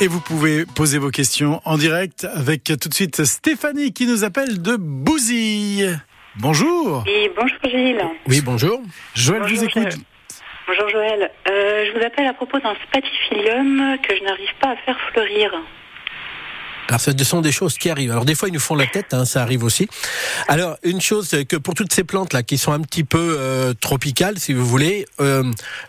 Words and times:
Et 0.00 0.06
vous 0.06 0.20
pouvez 0.20 0.64
poser 0.64 0.98
vos 0.98 1.10
questions 1.10 1.60
en 1.64 1.76
direct 1.76 2.24
avec 2.32 2.62
tout 2.62 2.88
de 2.88 2.94
suite 2.94 3.24
Stéphanie 3.24 3.92
qui 3.92 4.06
nous 4.06 4.22
appelle 4.22 4.62
de 4.62 4.76
Bousille. 4.76 6.00
Bonjour. 6.36 7.02
Et 7.08 7.32
bonjour 7.36 7.58
Gilles. 7.64 8.04
Oui, 8.28 8.40
bonjour. 8.40 8.80
Joël 9.16 9.40
Bonjour, 9.40 9.58
vous 9.58 9.64
écoute. 9.64 9.82
Joël. 9.82 9.94
Bonjour 10.68 10.88
Joël. 10.88 11.30
Euh, 11.50 11.86
je 11.86 11.98
vous 11.98 12.04
appelle 12.04 12.28
à 12.28 12.34
propos 12.34 12.60
d'un 12.60 12.76
spatifilium 12.86 13.96
que 14.00 14.14
je 14.16 14.22
n'arrive 14.22 14.54
pas 14.60 14.70
à 14.70 14.76
faire 14.76 14.96
fleurir. 15.12 15.50
Alors, 16.86 17.00
ce 17.00 17.12
sont 17.24 17.40
des 17.40 17.52
choses 17.52 17.76
qui 17.76 17.90
arrivent. 17.90 18.12
Alors, 18.12 18.24
des 18.24 18.36
fois, 18.36 18.48
ils 18.48 18.54
nous 18.54 18.60
font 18.60 18.76
la 18.76 18.86
tête, 18.86 19.12
hein, 19.12 19.24
ça 19.24 19.42
arrive 19.42 19.64
aussi. 19.64 19.88
Alors, 20.46 20.76
une 20.84 21.00
chose, 21.00 21.26
c'est 21.28 21.44
que 21.44 21.56
pour 21.56 21.74
toutes 21.74 21.92
ces 21.92 22.04
plantes-là, 22.04 22.44
qui 22.44 22.56
sont 22.56 22.72
un 22.72 22.80
petit 22.80 23.04
peu 23.04 23.36
euh, 23.38 23.74
tropicales, 23.74 24.38
si 24.38 24.54
vous 24.54 24.64
voulez, 24.64 25.06
euh, 25.20 25.42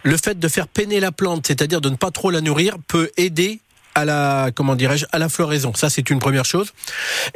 le 0.04 0.18
fait 0.18 0.40
de 0.40 0.48
faire 0.48 0.68
peiner 0.68 1.00
la 1.00 1.12
plante, 1.12 1.46
c'est-à-dire 1.46 1.80
de 1.80 1.90
ne 1.90 1.96
pas 1.96 2.12
trop 2.12 2.32
la 2.32 2.42
nourrir, 2.42 2.76
peut 2.88 3.12
aider 3.16 3.62
à 3.96 4.06
la 4.06 4.50
comment 4.54 4.76
dirais-je 4.76 5.06
à 5.12 5.20
la 5.20 5.30
floraison. 5.30 5.74
Ça 5.74 5.90
c'est 5.90 6.10
une 6.10 6.20
première 6.20 6.46
chose. 6.46 6.74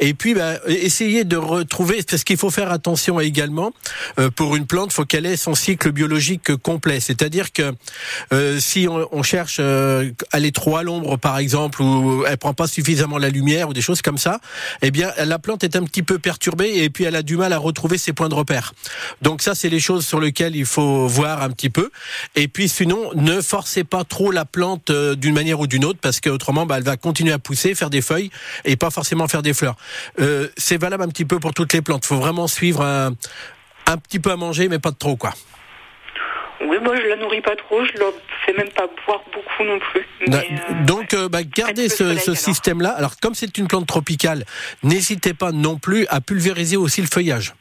Et 0.00 0.14
puis 0.14 0.34
bah, 0.34 0.54
essayer 0.66 1.24
de 1.24 1.36
retrouver 1.36 2.02
parce 2.02 2.24
qu'il 2.24 2.36
faut 2.36 2.50
faire 2.50 2.72
attention 2.72 3.20
également 3.20 3.72
euh, 4.18 4.30
pour 4.30 4.56
une 4.56 4.66
plante 4.66 4.92
faut 4.92 5.04
qu'elle 5.04 5.26
ait 5.26 5.36
son 5.36 5.54
cycle 5.54 5.92
biologique 5.92 6.56
complet. 6.56 7.00
C'est-à-dire 7.00 7.52
que 7.52 7.74
euh, 8.32 8.58
si 8.60 8.86
on, 8.88 9.08
on 9.12 9.22
cherche 9.22 9.56
euh, 9.60 10.10
à 10.32 10.40
l'ombre 10.82 11.16
par 11.16 11.38
exemple 11.38 11.82
ou 11.82 12.24
elle 12.26 12.38
prend 12.38 12.54
pas 12.54 12.66
suffisamment 12.66 13.18
la 13.18 13.28
lumière 13.28 13.68
ou 13.68 13.72
des 13.72 13.82
choses 13.82 14.02
comme 14.02 14.18
ça 14.18 14.40
eh 14.82 14.90
bien 14.90 15.12
la 15.18 15.38
plante 15.38 15.64
est 15.64 15.76
un 15.76 15.84
petit 15.84 16.02
peu 16.02 16.18
perturbée 16.18 16.72
et 16.76 16.90
puis 16.90 17.04
elle 17.04 17.16
a 17.16 17.22
du 17.22 17.36
mal 17.36 17.52
à 17.52 17.58
retrouver 17.58 17.98
ses 17.98 18.12
points 18.12 18.28
de 18.28 18.34
repère. 18.34 18.72
Donc 19.22 19.42
ça 19.42 19.54
c'est 19.54 19.68
les 19.68 19.80
choses 19.80 20.06
sur 20.06 20.20
lesquelles 20.20 20.56
il 20.56 20.66
faut 20.66 21.06
voir 21.06 21.42
un 21.42 21.50
petit 21.50 21.70
peu. 21.70 21.90
Et 22.34 22.48
puis 22.48 22.68
sinon 22.68 23.10
ne 23.14 23.40
forcez 23.40 23.84
pas 23.84 24.04
trop 24.04 24.30
la 24.30 24.44
plante 24.44 24.90
euh, 24.90 25.14
d'une 25.14 25.34
manière 25.34 25.60
ou 25.60 25.66
d'une 25.66 25.84
autre 25.84 25.98
parce 26.00 26.20
que 26.20 26.30
autrement 26.30 26.53
bah, 26.64 26.76
elle 26.78 26.84
va 26.84 26.96
continuer 26.96 27.32
à 27.32 27.38
pousser, 27.38 27.74
faire 27.74 27.90
des 27.90 28.02
feuilles 28.02 28.30
et 28.64 28.76
pas 28.76 28.90
forcément 28.90 29.26
faire 29.28 29.42
des 29.42 29.54
fleurs. 29.54 29.76
Euh, 30.20 30.48
c'est 30.56 30.80
valable 30.80 31.02
un 31.02 31.08
petit 31.08 31.24
peu 31.24 31.40
pour 31.40 31.52
toutes 31.52 31.72
les 31.72 31.82
plantes. 31.82 32.04
Il 32.04 32.08
faut 32.08 32.16
vraiment 32.16 32.46
suivre 32.46 32.82
un, 32.82 33.14
un 33.86 33.96
petit 33.98 34.20
peu 34.20 34.30
à 34.30 34.36
manger, 34.36 34.68
mais 34.68 34.78
pas 34.78 34.90
de 34.90 34.96
trop 34.96 35.16
quoi. 35.16 35.34
Oui, 36.60 36.78
moi 36.82 36.94
je 36.96 37.08
la 37.08 37.16
nourris 37.16 37.42
pas 37.42 37.56
trop, 37.56 37.84
je 37.84 37.92
la 37.98 38.06
fais 38.46 38.52
même 38.56 38.70
pas 38.70 38.86
boire 39.06 39.22
beaucoup 39.34 39.64
non 39.64 39.78
plus. 39.90 40.06
Mais, 40.28 40.36
euh, 40.36 40.84
Donc, 40.84 41.12
euh, 41.12 41.28
bah, 41.28 41.42
gardez 41.42 41.88
ce, 41.88 42.16
ce 42.16 42.32
système-là. 42.34 42.90
Alors, 42.90 43.16
comme 43.20 43.34
c'est 43.34 43.58
une 43.58 43.66
plante 43.66 43.86
tropicale, 43.86 44.44
n'hésitez 44.82 45.34
pas 45.34 45.52
non 45.52 45.76
plus 45.78 46.06
à 46.08 46.20
pulvériser 46.20 46.76
aussi 46.76 47.00
le 47.02 47.08
feuillage. 47.12 47.54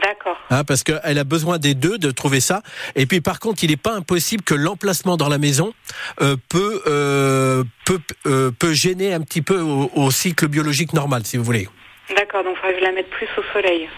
D'accord. 0.00 0.38
Hein, 0.50 0.64
parce 0.64 0.84
qu'elle 0.84 1.18
a 1.18 1.24
besoin 1.24 1.58
des 1.58 1.74
deux 1.74 1.98
de 1.98 2.10
trouver 2.10 2.40
ça. 2.40 2.62
Et 2.96 3.06
puis 3.06 3.20
par 3.20 3.40
contre, 3.40 3.62
il 3.64 3.70
n'est 3.70 3.76
pas 3.76 3.94
impossible 3.94 4.42
que 4.42 4.54
l'emplacement 4.54 5.16
dans 5.16 5.28
la 5.28 5.38
maison 5.38 5.74
euh, 6.20 6.36
peut 6.48 6.82
euh, 6.86 7.64
peut 7.84 8.00
euh, 8.26 8.50
peut 8.50 8.72
gêner 8.72 9.12
un 9.12 9.20
petit 9.20 9.42
peu 9.42 9.60
au, 9.60 9.90
au 9.94 10.10
cycle 10.10 10.48
biologique 10.48 10.92
normal, 10.94 11.26
si 11.26 11.36
vous 11.36 11.44
voulez. 11.44 11.68
D'accord, 12.16 12.42
donc 12.44 12.54
il 12.56 12.60
faudrait 12.60 12.72
que 12.74 12.80
je 12.80 12.84
la 12.84 12.92
mette 12.92 13.10
plus 13.10 13.28
au 13.36 13.42
soleil. 13.52 13.88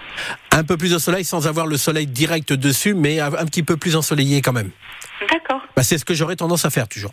Un 0.50 0.64
peu 0.64 0.76
plus 0.76 0.92
de 0.92 0.98
soleil 0.98 1.24
sans 1.24 1.46
avoir 1.46 1.66
le 1.66 1.76
soleil 1.76 2.06
direct 2.06 2.52
dessus, 2.52 2.94
mais 2.94 3.20
un 3.20 3.32
un 3.32 3.44
petit 3.46 3.62
peu 3.62 3.76
plus 3.76 3.96
ensoleillé 3.96 4.42
quand 4.42 4.52
même. 4.52 4.70
D'accord. 5.30 5.60
Bah, 5.76 5.82
c'est 5.82 5.98
ce 5.98 6.04
que 6.04 6.14
j'aurais 6.14 6.36
tendance 6.36 6.64
à 6.64 6.70
faire 6.70 6.88
toujours. 6.88 7.12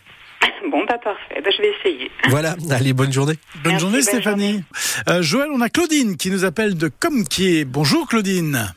Parfait, 0.98 1.42
bah, 1.44 1.50
je 1.56 1.62
vais 1.62 1.72
essayer. 1.80 2.12
Voilà, 2.30 2.56
allez, 2.72 2.94
bonne 2.94 3.12
journée. 3.12 3.36
Bonne 3.64 3.74
Merci, 3.74 3.80
journée 3.80 3.98
bonne 3.98 4.04
Stéphanie. 4.04 4.64
Euh, 5.10 5.22
Joël, 5.22 5.50
on 5.54 5.62
a 5.62 5.70
Claudine 5.70 6.18
qui 6.18 6.30
nous 6.32 6.44
appelle 6.46 6.76
de 6.76 6.90
Comquier. 7.00 7.66
Bonjour 7.66 8.08
Claudine. 8.08 8.74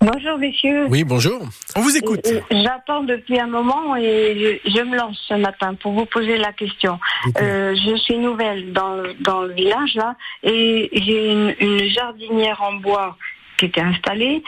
Bonjour 0.00 0.36
messieurs. 0.38 0.86
Oui, 0.88 1.04
bonjour. 1.04 1.40
On 1.74 1.80
vous 1.80 1.96
écoute. 1.96 2.26
Euh, 2.26 2.40
J'attends 2.50 3.02
depuis 3.02 3.40
un 3.40 3.46
moment 3.46 3.96
et 3.96 4.60
je, 4.64 4.70
je 4.70 4.82
me 4.82 4.94
lance 4.94 5.18
ce 5.26 5.34
matin 5.34 5.74
pour 5.74 5.92
vous 5.92 6.04
poser 6.04 6.36
la 6.36 6.52
question. 6.52 6.98
Euh, 7.40 7.74
je 7.74 7.96
suis 7.96 8.18
nouvelle 8.18 8.72
dans, 8.72 9.02
dans 9.20 9.42
le 9.42 9.54
village 9.54 9.94
là 9.94 10.14
et 10.42 10.90
j'ai 10.92 11.32
une, 11.32 11.54
une 11.60 11.88
jardinière 11.88 12.62
en 12.62 12.74
bois 12.74 13.16
qui 13.56 13.66
était 13.66 13.80
installée, 13.80 14.42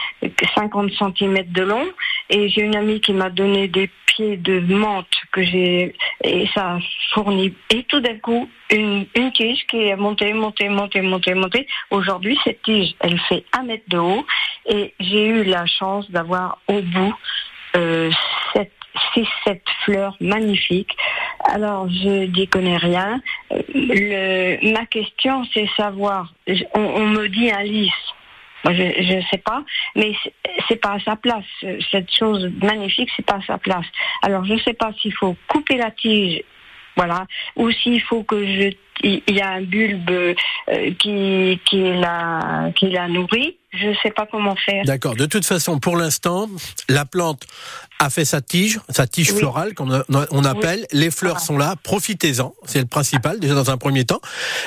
50 0.55 0.91
cm 0.91 1.43
de 1.51 1.61
long, 1.63 1.87
et 2.29 2.49
j'ai 2.49 2.61
une 2.61 2.75
amie 2.75 3.01
qui 3.01 3.13
m'a 3.13 3.29
donné 3.29 3.67
des 3.67 3.89
pieds 4.05 4.37
de 4.37 4.59
menthe 4.59 5.07
que 5.31 5.43
j'ai 5.43 5.95
et 6.23 6.47
ça 6.53 6.75
a 6.75 6.79
fourni. 7.13 7.53
Et 7.69 7.83
tout 7.83 7.99
d'un 7.99 8.17
coup, 8.19 8.49
une, 8.71 9.05
une 9.15 9.31
tige 9.31 9.65
qui 9.67 9.77
est 9.77 9.95
montée, 9.95 10.33
montée, 10.33 10.69
montée, 10.69 11.01
montée, 11.01 11.33
montée. 11.33 11.67
Aujourd'hui, 11.91 12.37
cette 12.43 12.61
tige, 12.63 12.95
elle 12.99 13.19
fait 13.21 13.45
un 13.57 13.63
mètre 13.63 13.85
de 13.87 13.97
haut 13.97 14.25
et 14.67 14.93
j'ai 14.99 15.27
eu 15.27 15.43
la 15.43 15.65
chance 15.65 16.09
d'avoir 16.11 16.59
au 16.67 16.81
bout 16.81 17.15
euh, 17.75 18.11
six, 19.13 19.27
sept 19.43 19.63
fleurs 19.85 20.15
magnifiques. 20.19 20.95
Alors, 21.45 21.89
je 21.89 22.25
n'y 22.25 22.47
connais 22.47 22.77
rien. 22.77 23.21
Euh, 23.51 23.61
Le, 23.73 24.73
ma 24.73 24.85
question, 24.85 25.45
c'est 25.53 25.69
savoir, 25.77 26.33
on, 26.73 26.79
on 26.81 27.07
me 27.07 27.27
dit 27.27 27.51
un 27.51 27.63
lys. 27.63 27.91
Moi, 28.63 28.73
je 28.73 29.15
ne 29.15 29.21
sais 29.31 29.37
pas, 29.37 29.63
mais 29.95 30.13
c'est- 30.67 30.75
pas 30.77 30.93
à 30.93 30.99
sa 30.99 31.15
place. 31.15 31.45
Cette 31.91 32.11
chose 32.13 32.49
magnifique, 32.61 33.09
c'est 33.15 33.25
pas 33.25 33.35
à 33.35 33.41
sa 33.45 33.57
place. 33.57 33.85
Alors, 34.21 34.45
je 34.45 34.53
ne 34.53 34.59
sais 34.59 34.73
pas 34.73 34.91
s'il 35.01 35.13
faut 35.13 35.35
couper 35.47 35.77
la 35.77 35.91
tige, 35.91 36.43
voilà, 36.95 37.25
ou 37.55 37.71
s'il 37.71 38.01
faut 38.01 38.23
que 38.23 38.45
je, 38.45 38.71
il 39.03 39.21
y 39.35 39.41
a 39.41 39.49
un 39.51 39.61
bulbe 39.61 40.09
euh, 40.11 40.33
qui 40.99 41.59
qui 41.65 41.81
la 41.93 42.71
qui 42.75 42.89
la 42.89 43.07
nourrit. 43.07 43.55
Je 43.71 43.87
ne 43.89 43.93
sais 44.01 44.09
pas 44.11 44.25
comment 44.25 44.55
faire. 44.55 44.83
D'accord. 44.85 45.15
De 45.15 45.27
toute 45.27 45.45
façon, 45.45 45.79
pour 45.79 45.95
l'instant, 45.95 46.49
la 46.89 47.05
plante 47.05 47.45
a 47.99 48.09
fait 48.09 48.25
sa 48.25 48.41
tige, 48.41 48.79
sa 48.89 49.05
tige 49.05 49.31
Oui. 49.31 49.37
florale, 49.39 49.75
qu'on 49.75 49.93
a- 49.93 50.03
on 50.31 50.43
appelle. 50.43 50.87
Les 50.91 51.11
fleurs 51.11 51.33
Voilà. 51.33 51.45
sont 51.45 51.57
là. 51.57 51.75
Profitez-en. 51.83 52.53
C'est 52.65 52.79
le 52.79 52.87
principal, 52.87 53.39
déjà 53.39 53.53
dans 53.53 53.69
un 53.69 53.77
premier 53.77 54.05
temps. 54.05 54.21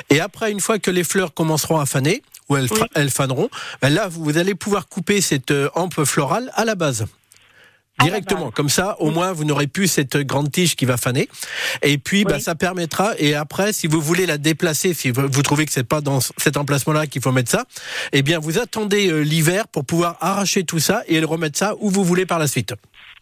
Et 0.09 0.21
après, 0.21 0.51
une 0.51 0.61
fois 0.61 0.79
que 0.79 0.89
les 0.89 1.03
fleurs 1.03 1.33
commenceront 1.33 1.79
à 1.81 1.85
faner, 1.85 2.23
ou 2.49 2.57
elles, 2.57 2.67
Oui. 2.71 2.79
elles 2.95 3.09
faneront, 3.09 3.49
ben 3.81 3.89
là, 3.89 4.07
vous 4.09 4.37
allez 4.37 4.55
pouvoir 4.55 4.87
couper 4.87 5.21
cette 5.21 5.51
euh, 5.51 5.69
hampe 5.75 6.03
florale 6.03 6.51
à 6.55 6.65
la 6.65 6.75
base. 6.75 7.05
Directement, 7.99 8.49
comme 8.49 8.69
ça, 8.69 8.99
au 8.99 9.11
moins, 9.11 9.33
vous 9.33 9.45
n'aurez 9.45 9.67
plus 9.67 9.87
cette 9.87 10.17
grande 10.17 10.51
tige 10.51 10.75
qui 10.75 10.85
va 10.85 10.97
faner. 10.97 11.29
Et 11.83 11.99
puis, 11.99 12.23
bah, 12.25 12.33
Oui. 12.37 12.41
ça 12.41 12.55
permettra. 12.55 13.13
Et 13.19 13.35
après, 13.35 13.71
si 13.71 13.85
vous 13.85 14.01
voulez 14.01 14.25
la 14.25 14.39
déplacer, 14.39 14.95
si 14.95 15.11
vous, 15.11 15.27
vous 15.31 15.41
trouvez 15.43 15.67
que 15.67 15.71
c'est 15.71 15.83
pas 15.83 16.01
dans 16.01 16.19
cet 16.37 16.57
emplacement-là 16.57 17.05
qu'il 17.05 17.21
faut 17.21 17.31
mettre 17.31 17.51
ça, 17.51 17.65
eh 18.11 18.23
bien, 18.23 18.39
vous 18.39 18.57
attendez 18.57 19.09
euh, 19.11 19.19
l'hiver 19.21 19.67
pour 19.67 19.85
pouvoir 19.85 20.17
arracher 20.21 20.63
tout 20.63 20.79
ça 20.79 21.03
et 21.07 21.23
remettre 21.23 21.57
ça 21.59 21.75
où 21.79 21.91
vous 21.91 22.03
voulez 22.03 22.25
par 22.25 22.39
la 22.39 22.47
suite. 22.47 22.73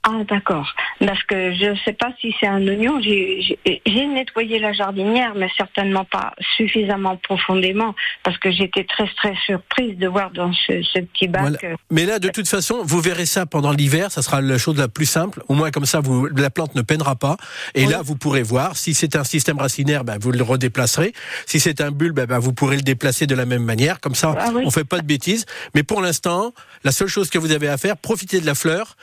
Ah 0.04 0.24
d'accord. 0.28 0.68
Parce 1.00 1.22
que 1.26 1.54
je 1.54 1.66
ne 1.68 1.76
sais 1.86 1.94
pas 1.94 2.12
si 2.20 2.34
c'est 2.40 2.48
un 2.48 2.68
oignon. 2.68 3.00
J'ai 3.02 4.08
nettoyé 4.08 4.58
la 4.58 4.74
jardinière, 4.74 5.34
mais 5.36 5.48
certainement 5.56 6.06
pas 6.06 6.34
suffisamment 6.58 7.18
profondément, 7.18 7.94
parce 8.24 8.38
que 8.40 8.52
j'étais 8.52 8.84
très 8.84 9.08
très 9.16 9.36
surprise 9.46 9.96
de 10.00 10.08
voir 10.08 10.32
dans 10.32 10.52
ce, 10.54 10.82
ce 10.82 11.00
petit 11.02 11.28
bac. 11.28 11.42
Voilà. 11.42 11.58
euh, 11.66 11.76
Mais 11.92 12.06
là, 12.08 12.18
de 12.18 12.30
toute 12.30 12.48
façon, 12.48 12.82
vous 12.84 13.00
verrez 13.00 13.28
ça 13.28 13.46
pendant 13.46 13.72
l'hiver. 13.72 14.12
Ça 14.12 14.24
sera 14.24 14.42
la 14.42 14.58
chose 14.58 14.76
la 14.78 14.88
plus 14.88 15.06
simple. 15.06 15.44
Au 15.50 15.54
moins, 15.54 15.70
comme 15.70 15.86
ça, 15.86 16.00
vous, 16.00 16.26
la 16.26 16.50
plante 16.50 16.74
ne 16.74 16.82
peinera 16.82 17.16
pas. 17.16 17.38
Et 17.76 17.86
Oui. 17.86 17.92
là, 17.92 18.02
vous 18.04 18.16
pourrez 18.16 18.42
voir. 18.42 18.78
Si 18.78 18.96
c'est 18.96 19.16
un 19.16 19.24
système 19.24 19.60
racinaire, 19.60 20.04
ben, 20.04 20.18
vous 20.20 20.32
le 20.32 20.42
redéplacerez. 20.42 21.14
Si 21.46 21.60
c'est 21.60 21.80
un 21.80 21.92
bulbe, 21.92 22.22
ben, 22.26 22.40
vous 22.40 22.54
pourrez 22.54 22.78
le 22.78 22.82
déplacer 22.82 23.28
de 23.28 23.36
la 23.36 23.46
même 23.46 23.64
manière. 23.64 24.00
Comme 24.00 24.16
ça, 24.16 24.34
Ah 24.40 24.50
oui. 24.54 24.64
on 24.66 24.72
fait 24.72 24.84
pas 24.84 24.98
de 25.00 25.06
bêtises. 25.06 25.46
Mais 25.76 25.84
pour 25.84 26.02
l'instant, 26.02 26.54
la 26.84 26.92
seule 26.92 27.08
chose 27.08 27.30
que 27.30 27.38
vous 27.38 27.52
avez 27.52 27.68
à 27.68 27.78
faire, 27.78 27.98
profitez 27.98 28.42
de 28.42 28.48
la 28.48 28.56
fleur. 28.56 28.96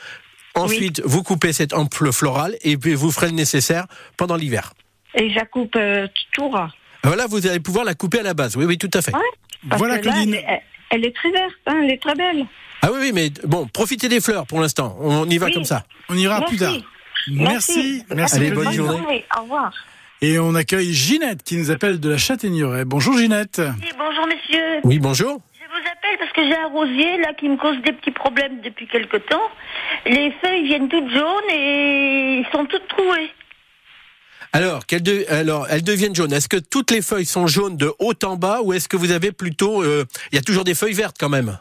Ensuite, 0.55 1.01
vous 1.05 1.23
coupez 1.23 1.53
cette 1.53 1.73
ample 1.73 2.11
florale 2.11 2.55
et 2.63 2.77
puis 2.77 2.93
vous 2.95 3.11
ferez 3.11 3.27
le 3.27 3.33
nécessaire 3.33 3.85
pendant 4.17 4.35
l'hiver. 4.35 4.73
Et 5.15 5.29
je 5.29 5.35
la 5.35 5.45
coupe 5.45 5.75
euh, 5.75 6.07
tout 6.33 6.49
ras. 6.49 6.69
Voilà, 7.03 7.27
vous 7.27 7.47
allez 7.47 7.59
pouvoir 7.59 7.85
la 7.85 7.93
couper 7.95 8.19
à 8.19 8.23
la 8.23 8.33
base. 8.33 8.57
Oui, 8.57 8.65
oui, 8.65 8.77
tout 8.77 8.89
à 8.93 9.01
fait. 9.01 9.13
Ouais. 9.13 9.21
Parce 9.69 9.79
Voilà 9.79 9.99
que 9.99 10.05
là, 10.07 10.11
Claudine. 10.13 10.33
elle, 10.35 10.53
est- 10.55 10.61
elle 10.91 11.05
est 11.05 11.15
très 11.15 11.31
verte, 11.31 11.53
hein, 11.67 11.79
elle 11.83 11.91
est 11.91 12.01
très 12.01 12.15
belle. 12.15 12.45
Ah 12.81 12.89
oui, 12.91 12.97
oui, 13.01 13.11
mais 13.13 13.29
bon, 13.45 13.67
profitez 13.67 14.09
des 14.09 14.21
fleurs 14.21 14.45
pour 14.47 14.59
l'instant. 14.61 14.97
On 14.99 15.29
y 15.29 15.37
va 15.37 15.47
Oui. 15.47 15.53
comme 15.53 15.65
ça. 15.65 15.85
On 16.09 16.15
ira 16.17 16.39
Merci. 16.39 16.55
plus 16.55 16.65
tard. 16.65 16.75
Merci. 17.31 18.03
Merci 18.15 18.35
Allez, 18.37 18.51
Claudine. 18.51 18.63
bonne 18.85 18.97
journée. 18.97 19.25
Au 19.37 19.41
revoir. 19.43 19.71
Et 20.21 20.39
on 20.39 20.55
accueille 20.55 20.93
Ginette 20.93 21.43
qui 21.43 21.55
nous 21.57 21.71
appelle 21.71 21.99
de 21.99 22.09
la 22.09 22.17
Châtaigneraie. 22.17 22.85
Bonjour 22.85 23.17
Ginette. 23.17 23.61
Oui, 23.81 23.89
bonjour 23.97 24.27
messieurs. 24.27 24.79
Oui, 24.83 24.99
bonjour. 24.99 25.41
Je 25.71 25.79
vous 25.81 25.87
appelle 25.87 26.17
parce 26.17 26.31
que 26.31 26.43
j'ai 26.43 26.55
un 26.55 26.67
rosier 26.67 27.17
là 27.17 27.33
qui 27.35 27.47
me 27.47 27.55
cause 27.57 27.77
des 27.83 27.91
petits 27.91 28.09
problèmes 28.11 28.59
depuis 28.61 28.87
quelque 28.87 29.17
temps. 29.17 29.49
Les 30.05 30.31
feuilles 30.41 30.63
viennent 30.65 30.89
toutes 30.89 31.09
jaunes 31.11 31.49
et 31.51 32.43
sont 32.51 32.65
toutes 32.65 32.87
trouées. 32.87 33.29
Alors, 34.51 34.87
qu'elles 34.87 35.03
de- 35.03 35.25
alors, 35.29 35.67
elles 35.69 35.83
deviennent 35.83 36.15
jaunes. 36.15 36.33
Est-ce 36.33 36.49
que 36.49 36.57
toutes 36.57 36.89
les 36.89 37.03
feuilles 37.03 37.25
sont 37.27 37.45
jaunes 37.45 37.77
de 37.77 37.93
haut 37.99 38.13
en 38.23 38.35
bas 38.35 38.61
ou 38.63 38.73
est-ce 38.73 38.87
que 38.89 38.97
vous 38.97 39.11
avez 39.11 39.31
plutôt... 39.31 39.83
euh, 39.83 40.05
Il 40.31 40.35
y 40.35 40.39
a 40.39 40.41
toujours 40.41 40.63
des 40.63 40.73
feuilles 40.73 40.93
vertes 40.93 41.17
quand 41.19 41.29
même? 41.29 41.59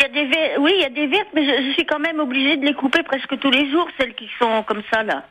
Il 0.00 0.02
y 0.02 0.04
a 0.04 0.08
des 0.12 0.30
ver- 0.30 0.60
oui, 0.60 0.72
il 0.76 0.80
y 0.80 0.84
a 0.84 0.90
des 0.90 1.08
vertes, 1.08 1.26
mais 1.34 1.44
je, 1.44 1.72
suis 1.72 1.84
quand 1.84 1.98
même 1.98 2.20
obligée 2.20 2.56
de 2.56 2.64
les 2.64 2.74
couper 2.74 3.02
presque 3.02 3.36
tous 3.40 3.50
les 3.50 3.68
jours, 3.68 3.88
celles 3.98 4.14
qui 4.14 4.28
sont 4.38 4.62
comme 4.62 4.82
ça 4.92 5.02
là. 5.02 5.24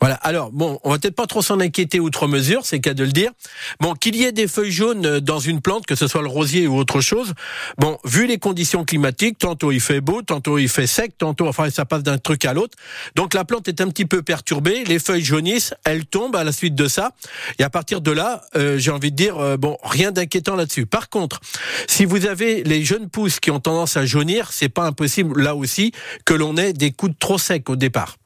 Voilà. 0.00 0.14
Alors 0.16 0.52
bon, 0.52 0.78
on 0.84 0.90
va 0.90 0.98
peut-être 1.00 1.16
pas 1.16 1.26
trop 1.26 1.42
s'en 1.42 1.58
inquiéter 1.58 1.98
outre 1.98 2.28
mesure, 2.28 2.64
c'est 2.64 2.78
cas 2.78 2.94
de 2.94 3.02
le 3.02 3.10
dire. 3.10 3.32
Bon, 3.80 3.94
qu'il 3.94 4.14
y 4.14 4.22
ait 4.22 4.30
des 4.30 4.46
feuilles 4.46 4.70
jaunes 4.70 5.06
euh, 5.06 5.20
dans 5.20 5.40
une 5.40 5.60
plante, 5.60 5.86
que 5.86 5.96
ce 5.96 6.06
soit 6.06 6.22
le 6.22 6.28
rosier 6.28 6.68
ou 6.68 6.76
autre 6.76 7.00
chose. 7.00 7.34
Bon, 7.78 7.98
vu 8.04 8.28
les 8.28 8.38
conditions 8.38 8.84
climatiques, 8.84 9.38
tantôt 9.38 9.72
il 9.72 9.80
fait 9.80 10.00
beau, 10.00 10.22
tantôt 10.22 10.56
il 10.56 10.68
fait 10.68 10.86
sec, 10.86 11.18
tantôt 11.18 11.48
enfin 11.48 11.68
ça 11.70 11.84
passe 11.84 12.04
d'un 12.04 12.18
truc 12.18 12.44
à 12.44 12.52
l'autre. 12.52 12.78
Donc 13.16 13.34
la 13.34 13.44
plante 13.44 13.66
est 13.66 13.80
un 13.80 13.88
petit 13.88 14.06
peu 14.06 14.22
perturbée, 14.22 14.84
les 14.84 15.00
feuilles 15.00 15.24
jaunissent, 15.24 15.74
elles 15.84 16.06
tombent 16.06 16.36
à 16.36 16.44
la 16.44 16.52
suite 16.52 16.76
de 16.76 16.86
ça. 16.86 17.10
Et 17.58 17.64
à 17.64 17.70
partir 17.70 18.00
de 18.00 18.12
là, 18.12 18.42
euh, 18.54 18.78
j'ai 18.78 18.92
envie 18.92 19.10
de 19.10 19.16
dire 19.16 19.38
euh, 19.38 19.56
bon, 19.56 19.78
rien 19.82 20.12
d'inquiétant 20.12 20.54
là-dessus. 20.54 20.86
Par 20.86 21.08
contre, 21.08 21.40
si 21.88 22.04
vous 22.04 22.26
avez 22.26 22.62
les 22.62 22.84
jeunes 22.84 23.10
pousses 23.10 23.40
qui 23.40 23.50
ont 23.50 23.58
tendance 23.58 23.96
à 23.96 24.06
jaunir, 24.12 24.52
c'est 24.52 24.68
pas 24.68 24.84
impossible 24.84 25.40
là 25.40 25.54
aussi 25.54 25.92
que 26.24 26.34
l'on 26.34 26.56
ait 26.56 26.72
des 26.72 26.92
coups 26.92 27.12
de 27.12 27.18
trop 27.18 27.38
secs 27.38 27.68
au 27.68 27.76
départ. 27.76 28.16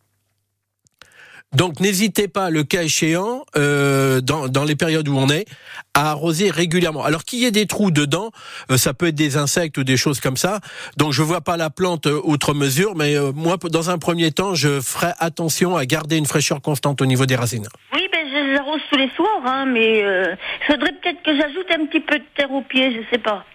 Donc 1.55 1.81
n'hésitez 1.81 2.29
pas, 2.29 2.51
le 2.51 2.65
cas 2.65 2.83
échéant, 2.83 3.47
euh, 3.57 4.21
dans, 4.21 4.49
dans 4.49 4.65
les 4.65 4.75
périodes 4.75 5.09
où 5.09 5.17
on 5.17 5.31
est, 5.31 5.47
à 5.95 6.11
arroser 6.11 6.51
régulièrement. 6.51 7.05
Alors 7.05 7.25
qu'il 7.25 7.39
y 7.39 7.45
ait 7.47 7.53
des 7.53 7.67
trous 7.67 7.93
dedans, 7.93 8.31
euh, 8.71 8.77
ça 8.77 8.93
peut 8.93 9.07
être 9.07 9.15
des 9.15 9.37
insectes 9.37 9.79
ou 9.79 9.85
des 9.85 9.97
choses 9.97 10.21
comme 10.21 10.37
ça. 10.37 10.61
Donc 10.97 11.13
je 11.13 11.23
vois 11.23 11.41
pas 11.41 11.57
la 11.57 11.71
plante 11.71 12.09
euh, 12.09 12.21
outre 12.25 12.53
mesure, 12.53 12.97
mais 12.97 13.15
moi, 13.35 13.57
dans 13.71 13.91
un 13.91 13.99
premier 13.99 14.33
temps, 14.33 14.55
je 14.55 14.81
ferai 14.81 15.13
attention 15.19 15.77
à 15.77 15.87
garder 15.87 16.17
une 16.17 16.27
fraîcheur 16.27 16.61
constante 16.61 17.01
au 17.01 17.07
niveau 17.07 17.27
des 17.27 17.37
racines. 17.37 17.69
Oui, 17.95 18.03
ben 18.13 18.27
je 18.29 18.51
les 18.51 18.59
arrose 18.59 18.81
tous 18.91 18.99
les 18.99 19.11
soirs, 19.17 19.43
hein, 19.47 19.67
mais 19.67 20.03
euh, 20.03 20.35
faudrait 20.67 20.93
peut-être 21.01 21.23
que 21.23 21.35
j'ajoute 21.37 21.71
un 21.71 21.87
petit 21.87 22.01
peu 22.01 22.19
de 22.19 22.25
terre 22.37 22.51
au 22.51 22.63
pied, 22.63 22.93
je 22.93 23.01
sais 23.11 23.23
pas. 23.23 23.47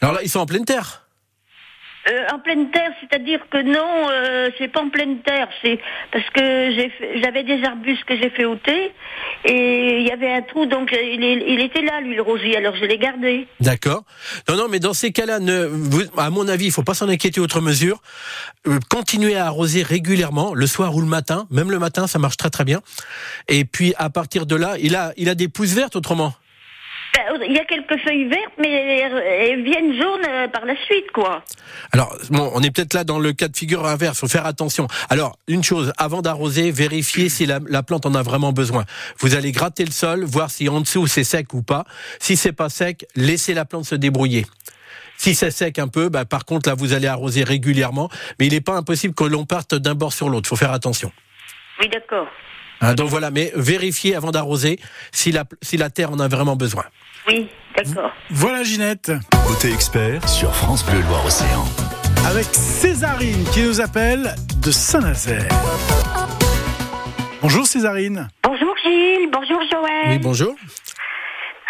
Alors 0.00 0.14
là, 0.14 0.20
ils 0.22 0.30
sont 0.30 0.40
en 0.40 0.46
pleine 0.46 0.64
terre. 0.64 1.01
Euh, 2.08 2.26
en 2.32 2.40
pleine 2.40 2.68
terre, 2.72 2.90
c'est-à-dire 3.00 3.38
que 3.48 3.62
non, 3.62 4.08
euh, 4.10 4.50
c'est 4.58 4.66
pas 4.66 4.80
en 4.80 4.88
pleine 4.88 5.20
terre, 5.20 5.48
c'est 5.62 5.78
parce 6.10 6.28
que 6.30 6.70
j'avais 7.22 7.44
des 7.44 7.62
arbustes 7.64 8.02
que 8.04 8.16
j'ai 8.16 8.30
fait 8.30 8.44
ôter 8.44 8.90
et 9.44 10.00
il 10.00 10.06
y 10.06 10.10
avait 10.10 10.32
un 10.32 10.42
trou, 10.42 10.66
donc 10.66 10.92
il, 10.92 11.60
était 11.60 11.82
là, 11.82 12.00
lui, 12.00 12.16
le 12.16 12.56
alors 12.56 12.74
je 12.74 12.84
l'ai 12.86 12.98
gardé. 12.98 13.46
D'accord. 13.60 14.02
Non, 14.48 14.56
non, 14.56 14.66
mais 14.68 14.80
dans 14.80 14.94
ces 14.94 15.12
cas-là, 15.12 15.38
à 16.16 16.30
mon 16.30 16.48
avis, 16.48 16.66
il 16.66 16.72
faut 16.72 16.82
pas 16.82 16.94
s'en 16.94 17.08
inquiéter 17.08 17.40
outre 17.40 17.60
mesure. 17.60 18.02
Euh, 18.66 18.80
continuez 18.90 19.36
à 19.36 19.46
arroser 19.46 19.84
régulièrement, 19.84 20.54
le 20.54 20.66
soir 20.66 20.96
ou 20.96 21.00
le 21.00 21.06
matin. 21.06 21.46
Même 21.50 21.70
le 21.70 21.78
matin, 21.78 22.08
ça 22.08 22.18
marche 22.18 22.36
très 22.36 22.50
très 22.50 22.64
bien. 22.64 22.80
Et 23.46 23.64
puis 23.64 23.94
à 23.96 24.10
partir 24.10 24.46
de 24.46 24.56
là, 24.56 24.74
il 24.80 24.96
a, 24.96 25.12
il 25.16 25.28
a 25.28 25.36
des 25.36 25.48
pousses 25.48 25.74
vertes 25.74 25.94
autrement. 25.94 26.34
Ben, 27.14 27.38
Il 27.46 27.52
y 27.52 27.58
a 27.58 27.64
quelques 27.64 27.98
feuilles 28.02 28.28
vertes, 28.28 28.54
mais 28.58 28.70
elles, 28.70 29.62
viennent 29.62 30.00
jaunes 30.00 30.26
euh, 30.26 30.48
par 30.48 30.64
la 30.64 30.74
suite, 30.84 31.10
quoi. 31.12 31.42
Alors, 31.92 32.16
bon, 32.30 32.50
on 32.54 32.62
est 32.62 32.70
peut-être 32.70 32.94
là 32.94 33.04
dans 33.04 33.18
le 33.18 33.32
cas 33.32 33.48
de 33.48 33.56
figure 33.56 33.86
inverse, 33.86 34.18
faut 34.18 34.28
faire 34.28 34.46
attention. 34.46 34.86
Alors, 35.10 35.36
une 35.46 35.62
chose, 35.62 35.92
avant 35.98 36.22
d'arroser, 36.22 36.70
vérifiez 36.70 37.28
si 37.28 37.44
la, 37.44 37.60
la 37.68 37.82
plante 37.82 38.06
en 38.06 38.14
a 38.14 38.22
vraiment 38.22 38.52
besoin. 38.52 38.84
Vous 39.18 39.34
allez 39.34 39.52
gratter 39.52 39.84
le 39.84 39.90
sol, 39.90 40.24
voir 40.24 40.50
si 40.50 40.68
en 40.68 40.80
dessous 40.80 41.06
c'est 41.06 41.24
sec 41.24 41.52
ou 41.52 41.62
pas. 41.62 41.84
Si 42.18 42.36
c'est 42.36 42.52
pas 42.52 42.68
sec, 42.68 43.06
laissez 43.14 43.52
la 43.52 43.64
plante 43.64 43.84
se 43.84 43.94
débrouiller. 43.94 44.46
Si 45.22 45.34
c'est 45.34 45.50
sec 45.50 45.78
un 45.78 45.88
peu, 45.88 46.08
bah, 46.08 46.24
par 46.24 46.44
contre, 46.44 46.68
là, 46.68 46.74
vous 46.74 46.94
allez 46.94 47.06
arroser 47.06 47.44
régulièrement. 47.44 48.08
Mais 48.38 48.46
il 48.46 48.52
n'est 48.52 48.60
pas 48.60 48.74
impossible 48.74 49.14
que 49.14 49.24
l'on 49.24 49.44
parte 49.44 49.74
d'un 49.74 49.94
bord 49.94 50.12
sur 50.12 50.28
l'autre. 50.28 50.48
faut 50.48 50.56
faire 50.56 50.72
attention. 50.72 51.12
Oui, 51.80 51.88
d'accord. 51.88 52.26
Hein, 52.82 52.94
donc 52.94 53.08
voilà, 53.08 53.30
mais 53.30 53.52
vérifiez 53.54 54.14
avant 54.16 54.30
d'arroser 54.32 54.78
si 55.12 55.32
la, 55.32 55.44
si 55.62 55.76
la 55.76 55.88
terre 55.88 56.10
en 56.12 56.18
a 56.18 56.28
vraiment 56.28 56.56
besoin. 56.56 56.84
Oui, 57.28 57.48
d'accord. 57.76 58.10
Voilà 58.30 58.64
Ginette, 58.64 59.12
Côté 59.46 59.72
expert 59.72 60.28
sur 60.28 60.54
France 60.54 60.84
Bleu 60.84 61.00
Loire 61.08 61.24
Océan. 61.24 61.64
avec 62.26 62.46
Césarine 62.52 63.44
qui 63.54 63.62
nous 63.62 63.80
appelle 63.80 64.34
de 64.58 64.70
Saint-Nazaire. 64.72 65.48
Bonjour 67.40 67.66
Césarine. 67.66 68.28
Bonjour 68.44 68.74
Gilles, 68.84 69.28
bonjour 69.32 69.60
Joël. 69.70 70.08
Oui, 70.10 70.18
bonjour. 70.18 70.54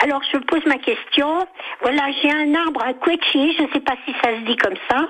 Alors 0.02 0.20
je 0.32 0.38
pose 0.38 0.66
ma 0.66 0.78
question. 0.78 1.46
Voilà, 1.80 2.02
j'ai 2.20 2.30
un 2.30 2.54
arbre 2.56 2.82
à 2.82 2.92
quetchi, 2.92 3.54
je 3.56 3.62
ne 3.62 3.68
sais 3.72 3.80
pas 3.80 3.94
si 4.04 4.12
ça 4.22 4.30
se 4.30 4.40
dit 4.40 4.56
comme 4.56 4.74
ça, 4.90 5.06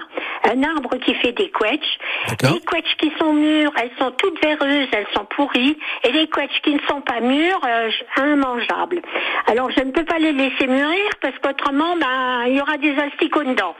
un 0.51 0.63
arbre 0.63 0.99
qui 0.99 1.15
fait 1.15 1.33
des 1.33 1.51
quetchs. 1.51 1.99
Les 2.43 2.61
quetchs 2.61 2.95
qui 2.99 3.11
sont 3.19 3.33
mûrs, 3.33 3.73
elles 3.81 3.91
sont 3.99 4.11
toutes 4.13 4.43
véreuses, 4.45 4.89
elles 4.93 5.07
sont 5.15 5.25
pourries, 5.25 5.79
et 6.05 6.13
les 6.13 6.29
quetchs 6.29 6.61
qui 6.63 6.75
ne 6.75 6.81
sont 6.81 7.01
pas 7.01 7.21
mûrs, 7.21 7.61
euh, 7.67 7.91
immangeables. 8.19 9.01
Alors 9.47 9.71
je 9.71 9.81
ne 9.83 9.93
peux 9.93 10.05
pas 10.05 10.19
les 10.19 10.33
laisser 10.33 10.67
mûrir 10.67 11.11
parce 11.23 11.39
qu'autrement, 11.39 11.97
ben, 11.97 12.45
il 12.49 12.57
y 12.57 12.61
aura 12.61 12.77
des 12.77 12.95
asticots 12.99 13.45
dedans. 13.45 13.75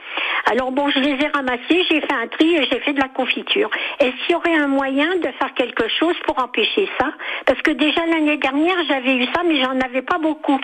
Alors 0.51 0.71
bon, 0.71 0.89
je 0.89 0.99
les 0.99 1.11
ai 1.11 1.27
ramassés, 1.27 1.85
j'ai 1.89 2.01
fait 2.01 2.13
un 2.13 2.27
tri 2.27 2.55
et 2.55 2.67
j'ai 2.71 2.79
fait 2.79 2.93
de 2.93 2.99
la 2.99 3.07
confiture. 3.09 3.69
Est-ce 3.99 4.15
qu'il 4.25 4.31
y 4.31 4.35
aurait 4.35 4.55
un 4.55 4.67
moyen 4.67 5.15
de 5.17 5.29
faire 5.39 5.53
quelque 5.55 5.87
chose 5.99 6.15
pour 6.25 6.39
empêcher 6.39 6.89
ça? 6.99 7.11
Parce 7.45 7.61
que 7.61 7.71
déjà 7.71 8.03
l'année 8.07 8.37
dernière, 8.37 8.77
j'avais 8.87 9.15
eu 9.15 9.25
ça, 9.25 9.43
mais 9.45 9.61
j'en 9.61 9.79
avais 9.79 10.01
pas 10.01 10.17
beaucoup, 10.17 10.59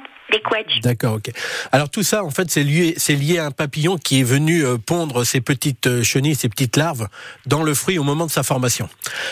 D'accord, 0.81 1.15
ok. 1.15 1.31
Alors 1.71 1.89
tout 1.89 2.03
ça, 2.03 2.23
en 2.23 2.29
fait, 2.29 2.49
c'est 2.49 2.63
lié, 2.63 3.37
à 3.37 3.45
un 3.45 3.51
papillon 3.51 3.97
qui 3.97 4.19
est 4.19 4.23
venu 4.23 4.65
euh, 4.65 4.77
pondre 4.77 5.23
ses 5.23 5.41
petites 5.41 5.87
euh, 5.87 6.03
chenilles, 6.03 6.35
ses 6.35 6.49
petites 6.49 6.77
larves 6.77 7.07
dans 7.45 7.63
le 7.63 7.73
fruit 7.73 7.97
au 7.97 8.03
moment 8.03 8.25
de 8.25 8.31
sa 8.31 8.43
formation. 8.43 8.89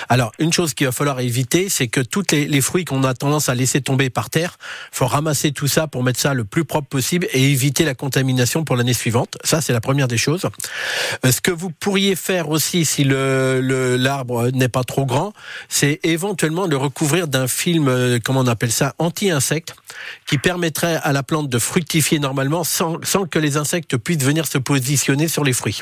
Alors 0.09 0.31
une 0.39 0.54
chose 0.54 0.74
qu'il 0.74 0.88
va 0.88 0.92
falloir 0.92 1.19
éviter, 1.19 1.69
c'est 1.69 1.88
que 1.88 2.01
toutes 2.01 2.31
les, 2.31 2.62
fruits 2.62 2.86
qu'on 2.86 3.04
a 3.04 3.13
tendance 3.13 3.50
à 3.50 3.56
laisser 3.56 3.81
tomber 3.81 4.09
par 4.09 4.30
terre, 4.30 4.57
faut 4.92 5.07
ramasser 5.07 5.51
tout 5.51 5.68
ça 5.68 5.88
pour 5.88 6.04
mettre 6.04 6.19
ça 6.19 6.33
le 6.33 6.44
plus 6.44 6.65
propre 6.65 6.88
possible 6.88 7.27
et 7.31 7.51
éviter 7.51 7.86
la 7.86 7.95
contamination 7.95 8.63
pour 8.63 8.75
l'année 8.75 8.94
suivante. 8.94 9.38
Ça, 9.44 9.62
c'est 9.62 9.74
la 9.74 9.81
première 9.81 10.07
des 10.07 10.18
choses. 10.18 10.45
Euh, 11.25 11.31
Ce 11.31 11.42
que 11.42 11.51
vous 11.51 11.69
pourriez 11.69 12.15
faire 12.15 12.50
aussi, 12.50 12.86
si 12.86 13.04
le 13.04 13.98
l'arbre 13.98 14.50
n'est 14.50 14.69
pas 14.69 14.83
trop 14.83 15.06
grand, 15.06 15.33
c'est 15.69 16.00
éventuellement 16.04 16.65
le 16.65 16.77
recouvrir 16.77 17.27
d'un 17.27 17.48
film, 17.48 18.19
comment 18.24 18.42
on 18.42 18.48
appelle 18.48 18.71
ça, 18.71 18.94
anti-insecte, 18.98 19.75
qui 20.25 20.38
permettrait 20.38 20.96
à 20.97 21.13
la 21.13 21.23
plante 21.23 21.49
de 21.49 21.59
fructifier 21.59 22.19
normalement 22.19 22.63
sans, 22.63 22.97
que 23.29 23.39
les 23.39 23.57
insectes 23.57 23.97
puissent 23.97 24.23
venir 24.23 24.45
se 24.47 24.57
positionner 24.57 25.27
sur 25.27 25.44
les 25.44 25.53
fruits. 25.53 25.81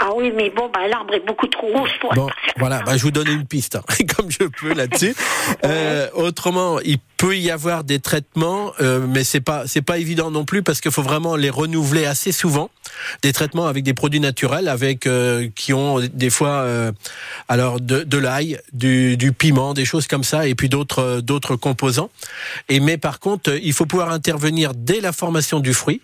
Ah 0.00 0.10
oui, 0.14 0.32
mais 0.34 0.50
bon, 0.50 0.70
ben, 0.72 0.86
l'arbre 0.88 1.14
est 1.14 1.26
beaucoup 1.26 1.48
trop 1.48 1.66
rouge 1.66 1.90
pour 2.00 2.14
Bon, 2.14 2.28
voilà, 2.56 2.82
bah, 2.82 2.96
je 2.96 3.02
vous 3.02 3.10
donne 3.10 3.28
une 3.28 3.46
piste, 3.46 3.76
hein, 3.76 3.82
comme 4.16 4.30
je 4.30 4.44
peux 4.44 4.74
là-dessus. 4.74 5.14
Euh, 5.64 6.08
autrement, 6.14 6.78
il 6.80 6.98
peut 7.16 7.36
y 7.36 7.50
avoir 7.50 7.82
des 7.82 7.98
traitements, 7.98 8.72
euh, 8.80 9.06
mais 9.08 9.24
c'est 9.24 9.40
pas 9.40 9.66
c'est 9.66 9.82
pas 9.82 9.98
évident 9.98 10.30
non 10.30 10.44
plus 10.44 10.62
parce 10.62 10.80
qu'il 10.80 10.92
faut 10.92 11.02
vraiment 11.02 11.36
les 11.36 11.50
renouveler 11.50 12.06
assez 12.06 12.32
souvent. 12.32 12.70
Des 13.22 13.32
traitements 13.32 13.66
avec 13.66 13.82
des 13.82 13.94
produits 13.94 14.20
naturels, 14.20 14.68
avec 14.68 15.06
euh, 15.06 15.48
qui 15.54 15.72
ont 15.72 16.00
des 16.00 16.30
fois 16.30 16.60
euh, 16.60 16.92
alors 17.48 17.80
de, 17.80 18.02
de 18.04 18.18
l'ail, 18.18 18.60
du, 18.72 19.16
du 19.16 19.32
piment, 19.32 19.74
des 19.74 19.84
choses 19.84 20.06
comme 20.06 20.24
ça, 20.24 20.46
et 20.46 20.54
puis 20.54 20.68
d'autres 20.68 21.02
euh, 21.02 21.20
d'autres 21.20 21.56
composants. 21.56 22.10
Et 22.68 22.78
mais 22.80 22.98
par 22.98 23.20
contre, 23.20 23.58
il 23.60 23.72
faut 23.72 23.86
pouvoir 23.86 24.12
intervenir 24.12 24.72
dès 24.74 25.00
la 25.00 25.12
formation 25.12 25.60
du 25.60 25.74
fruit. 25.74 26.02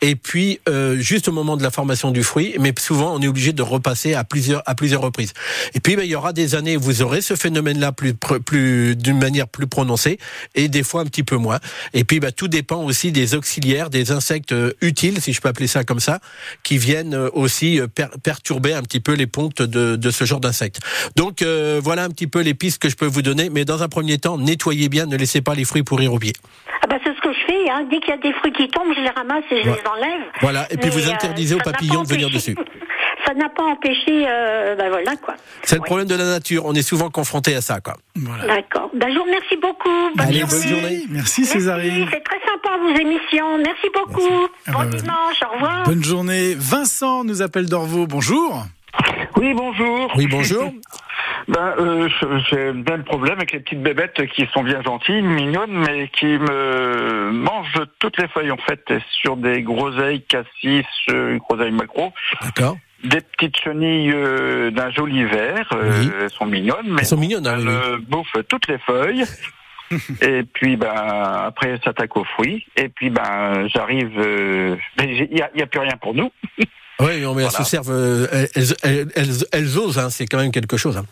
Et 0.00 0.16
puis 0.16 0.60
euh, 0.68 0.96
juste 0.98 1.28
au 1.28 1.32
moment 1.32 1.56
de 1.56 1.62
la 1.62 1.70
formation 1.70 2.10
du 2.10 2.22
fruit, 2.22 2.54
mais 2.58 2.72
souvent 2.78 3.14
on 3.14 3.20
est 3.20 3.28
obligé 3.28 3.52
de 3.52 3.62
repasser 3.62 4.14
à 4.14 4.24
plusieurs 4.24 4.62
à 4.66 4.74
plusieurs 4.74 5.02
reprises. 5.02 5.32
Et 5.74 5.80
puis 5.80 5.96
ben, 5.96 6.02
il 6.02 6.10
y 6.10 6.14
aura 6.14 6.32
des 6.32 6.54
années 6.54 6.76
où 6.76 6.80
vous 6.80 7.02
aurez 7.02 7.20
ce 7.20 7.34
phénomène-là 7.34 7.92
plus 7.92 8.14
plus 8.14 8.96
d'une 8.96 9.18
manière 9.18 9.48
plus 9.48 9.66
prononcée 9.66 10.18
et 10.54 10.68
des 10.68 10.82
fois 10.82 11.02
un 11.02 11.06
petit 11.06 11.22
peu 11.22 11.36
moins. 11.36 11.58
Et 11.94 12.04
puis 12.04 12.20
ben, 12.20 12.32
tout 12.32 12.48
dépend 12.48 12.82
aussi 12.84 13.12
des 13.12 13.34
auxiliaires, 13.34 13.90
des 13.90 14.10
insectes 14.12 14.52
euh, 14.52 14.72
utiles, 14.80 15.20
si 15.20 15.32
je 15.32 15.40
peux 15.40 15.48
appeler 15.48 15.66
ça 15.66 15.84
comme 15.84 16.00
ça, 16.00 16.20
qui 16.62 16.78
viennent 16.78 17.14
euh, 17.14 17.30
aussi 17.32 17.80
euh, 17.80 17.86
per- 17.86 18.16
perturber 18.22 18.74
un 18.74 18.82
petit 18.82 19.00
peu 19.00 19.12
les 19.14 19.26
pontes 19.26 19.62
de, 19.62 19.96
de 19.96 20.10
ce 20.10 20.24
genre 20.24 20.40
d'insectes. 20.40 20.80
Donc 21.16 21.42
euh, 21.42 21.80
voilà 21.82 22.04
un 22.04 22.10
petit 22.10 22.26
peu 22.26 22.40
les 22.40 22.54
pistes 22.54 22.80
que 22.80 22.88
je 22.88 22.96
peux 22.96 23.06
vous 23.06 23.22
donner, 23.22 23.50
mais 23.50 23.64
dans 23.64 23.82
un 23.82 23.88
premier 23.88 24.18
temps, 24.18 24.38
nettoyez 24.38 24.88
bien, 24.88 25.06
ne 25.06 25.16
laissez 25.16 25.40
pas 25.40 25.54
les 25.54 25.64
fruits 25.64 25.82
pourrir 25.82 26.12
au 26.12 26.18
pied. 26.18 26.32
Ah 26.82 26.86
ben, 26.86 26.98
fais. 27.48 27.70
Hein. 27.70 27.86
Dès 27.90 27.98
qu'il 28.00 28.10
y 28.10 28.12
a 28.12 28.16
des 28.18 28.32
fruits 28.34 28.52
qui 28.52 28.68
tombent, 28.68 28.92
je 28.94 29.00
les 29.00 29.08
ramasse 29.10 29.44
et 29.50 29.62
je 29.62 29.68
Ouais. 29.70 29.76
les 29.82 29.88
enlève. 29.88 30.20
Voilà, 30.40 30.66
et 30.70 30.76
puis 30.76 30.90
Mais, 30.90 30.96
vous 30.96 31.08
euh, 31.08 31.12
interdisez 31.14 31.54
aux 31.54 31.58
papillons 31.58 32.02
de 32.02 32.08
venir 32.08 32.30
dessus. 32.30 32.54
Ça 33.26 33.34
n'a 33.34 33.48
pas 33.50 33.64
empêché, 33.64 34.24
euh, 34.26 34.74
ben 34.76 34.88
voilà 34.88 35.14
quoi. 35.16 35.34
C'est 35.62 35.74
le 35.76 35.82
Ouais. 35.82 35.86
problème 35.86 36.06
de 36.08 36.14
la 36.14 36.24
nature. 36.24 36.64
On 36.64 36.72
est 36.74 36.82
souvent 36.82 37.10
confronté 37.10 37.54
à 37.54 37.60
ça, 37.60 37.80
quoi. 37.80 37.94
Voilà. 38.16 38.46
D'accord. 38.46 38.90
Ben, 38.94 39.10
je 39.12 39.18
vous 39.18 39.24
remercie 39.24 39.56
beaucoup. 39.60 40.10
Bonne 40.16 40.26
Allez, 40.26 40.38
journée. 40.40 40.54
bonne 40.54 40.68
journée. 40.80 41.02
Merci 41.10 41.44
Césarine. 41.44 41.98
Merci, 41.98 42.10
c'est 42.14 42.24
très 42.24 42.38
sympa 42.46 42.78
vos 42.80 42.94
émissions. 42.98 43.58
Merci 43.58 43.86
beaucoup. 43.92 44.48
Ah 44.66 44.72
Bon 44.72 44.78
bah, 44.78 44.86
dimanche, 44.86 45.42
au 45.50 45.54
revoir. 45.54 45.82
Bonne 45.84 46.04
journée. 46.04 46.54
Vincent 46.56 47.24
nous 47.24 47.42
appelle 47.42 47.66
d'Orvaux. 47.66 48.06
Bonjour. 48.06 48.64
Oui, 49.36 49.52
bonjour. 49.54 50.10
Oui, 50.16 50.26
bonjour. 50.26 50.72
Ben, 51.48 51.74
euh, 51.78 52.08
j'ai 52.50 52.66
le 52.72 52.72
même 52.74 53.04
problème 53.04 53.36
avec 53.36 53.52
les 53.52 53.60
petites 53.60 53.82
bébêtes 53.82 54.26
qui 54.34 54.46
sont 54.52 54.62
bien 54.62 54.82
gentilles, 54.82 55.22
mignonnes, 55.22 55.72
mais 55.86 56.08
qui 56.08 56.26
me 56.26 57.30
mangent 57.32 57.82
toutes 57.98 58.18
les 58.18 58.28
feuilles 58.28 58.50
en 58.50 58.58
fait 58.58 58.84
sur 59.22 59.36
des 59.38 59.62
groseilles 59.62 60.20
cassis, 60.22 60.84
euh, 61.10 61.38
groseilles 61.38 61.72
macro, 61.72 62.12
D'accord. 62.42 62.76
des 63.02 63.22
petites 63.22 63.56
chenilles 63.56 64.12
euh, 64.14 64.70
d'un 64.70 64.90
joli 64.90 65.24
vert. 65.24 65.70
euh, 65.72 65.90
Oui. 66.02 66.10
Elles 66.20 66.30
sont 66.30 66.44
mignonnes, 66.44 66.86
mais 66.90 67.00
Elles 67.00 67.06
sont 67.06 67.16
mignonnes, 67.16 67.46
hein, 67.46 67.56
elles 67.58 67.68
oui, 67.96 68.04
bouffent 68.08 68.44
toutes 68.48 68.68
les 68.68 68.78
feuilles. 68.78 69.24
et 70.20 70.42
puis 70.42 70.76
ben 70.76 70.92
après 71.46 71.70
elles 71.70 71.80
s'attaquent 71.82 72.18
aux 72.18 72.24
fruits. 72.24 72.66
Et 72.76 72.90
puis 72.90 73.08
ben 73.08 73.66
j'arrive, 73.68 74.12
il 74.98 75.38
y 75.38 75.40
a, 75.40 75.48
il 75.54 75.60
y 75.60 75.62
a 75.62 75.66
plus 75.66 75.80
rien 75.80 75.96
pour 75.98 76.12
nous. 76.12 76.30
Oui, 77.00 77.20
non, 77.20 77.32
mais 77.34 77.44
elles 77.44 77.50
se 77.52 77.62
servent, 77.62 77.92
euh, 77.92 78.26
elles, 78.54 78.74
elles, 78.82 79.06
elles, 79.14 79.30
elles 79.52 79.78
osent, 79.78 79.98
hein, 79.98 80.10
c'est 80.10 80.26
quand 80.26 80.38
même 80.38 80.50
quelque 80.50 80.76
chose. 80.76 80.96
hein. 80.96 81.04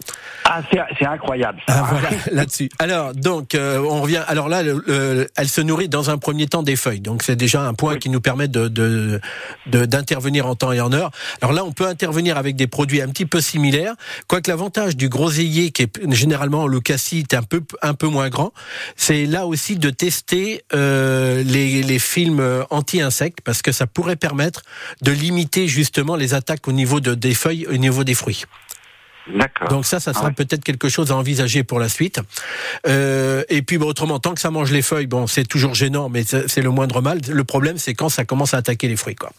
Ah, 0.45 0.61
c'est 0.99 1.07
incroyable. 1.07 1.61
ça. 1.69 1.75
Ah, 1.85 1.87
voilà, 1.91 2.09
là-dessus. 2.33 2.69
Alors, 2.79 3.15
donc, 3.15 3.55
euh, 3.55 3.79
on 3.79 4.01
revient. 4.03 4.23
Alors 4.27 4.49
là, 4.49 4.63
le- 4.63 4.83
le- 4.87 5.29
elle 5.37 5.49
se 5.49 5.61
nourrit 5.61 5.89
dans 5.89 6.11
un 6.11 6.19
premier 6.19 6.47
temps 6.49 6.63
des 6.65 6.75
feuilles. 6.77 7.01
Donc, 7.01 7.23
c'est 7.23 7.37
déjà 7.37 7.63
un 7.63 7.75
point 7.75 7.95
Oui. 7.95 7.99
qui 8.01 8.11
nous 8.11 8.21
permet 8.21 8.49
de 8.49 8.67
de- 8.69 9.21
de- 9.67 9.85
d'intervenir 9.85 10.47
en 10.47 10.55
temps 10.57 10.73
et 10.73 10.81
en 10.81 10.93
heure. 10.93 11.11
Alors 11.41 11.53
là, 11.53 11.65
on 11.65 11.73
peut 11.73 11.87
intervenir 11.87 12.37
avec 12.37 12.57
des 12.57 12.67
produits 12.67 13.01
un 13.01 13.09
petit 13.09 13.27
peu 13.27 13.41
similaires. 13.41 13.95
Quoique 14.29 14.51
l'avantage 14.51 14.97
du 14.97 15.09
groseillier, 15.09 15.71
qui 15.71 15.83
est 15.83 16.13
généralement 16.13 16.67
le 16.67 16.81
cassis, 16.81 17.21
est 17.21 17.35
un 17.35 17.43
peu 17.43 17.63
un 17.83 17.95
peu 17.95 18.09
moins 18.09 18.29
grand, 18.29 18.53
c'est 18.97 19.25
là 19.27 19.47
aussi 19.47 19.77
de 19.77 19.91
tester 19.91 20.63
euh, 20.75 21.43
les, 21.45 21.83
les 21.83 21.99
films 22.01 22.65
anti-insectes 22.71 23.39
parce 23.45 23.63
que 23.63 23.71
ça 23.73 23.87
pourrait 23.87 24.17
permettre 24.17 24.63
de 25.03 25.11
limiter 25.13 25.67
justement 25.77 26.17
les 26.17 26.35
attaques 26.35 26.67
au 26.69 26.73
niveau 26.73 26.99
de, 27.01 27.15
des 27.15 27.35
feuilles, 27.35 27.67
au 27.69 27.77
niveau 27.77 28.03
des 28.05 28.15
fruits. 28.15 28.45
D'accord. 29.29 29.69
Donc 29.69 29.85
ça, 29.87 29.99
ça 29.99 30.13
sera 30.13 30.27
Ah 30.27 30.29
ouais. 30.29 30.35
peut-être 30.35 30.63
quelque 30.63 30.89
chose 30.89 31.11
à 31.11 31.17
envisager 31.17 31.65
pour 31.65 31.81
la 31.81 31.89
suite. 31.89 32.21
Euh, 32.87 33.43
et 33.49 33.63
puis 33.63 33.77
bon, 33.77 33.87
autrement, 33.89 34.19
tant 34.21 34.35
que 34.35 34.41
ça 34.41 34.51
mange 34.53 34.71
les 34.71 34.83
feuilles, 34.83 35.09
bon, 35.09 35.27
c'est 35.27 35.45
toujours 35.45 35.75
gênant, 35.75 36.09
mais 36.09 36.23
c'est 36.25 36.49
c'est 36.49 36.63
le 36.63 36.71
moindre 36.71 37.03
mal. 37.03 37.19
Le 37.29 37.45
problème, 37.45 37.77
c'est 37.77 37.95
quand 37.95 38.09
ça 38.09 38.25
commence 38.25 38.55
à 38.55 38.59
attaquer 38.59 38.87
les 38.89 38.97
fruits, 38.97 39.17
quoi. 39.17 39.31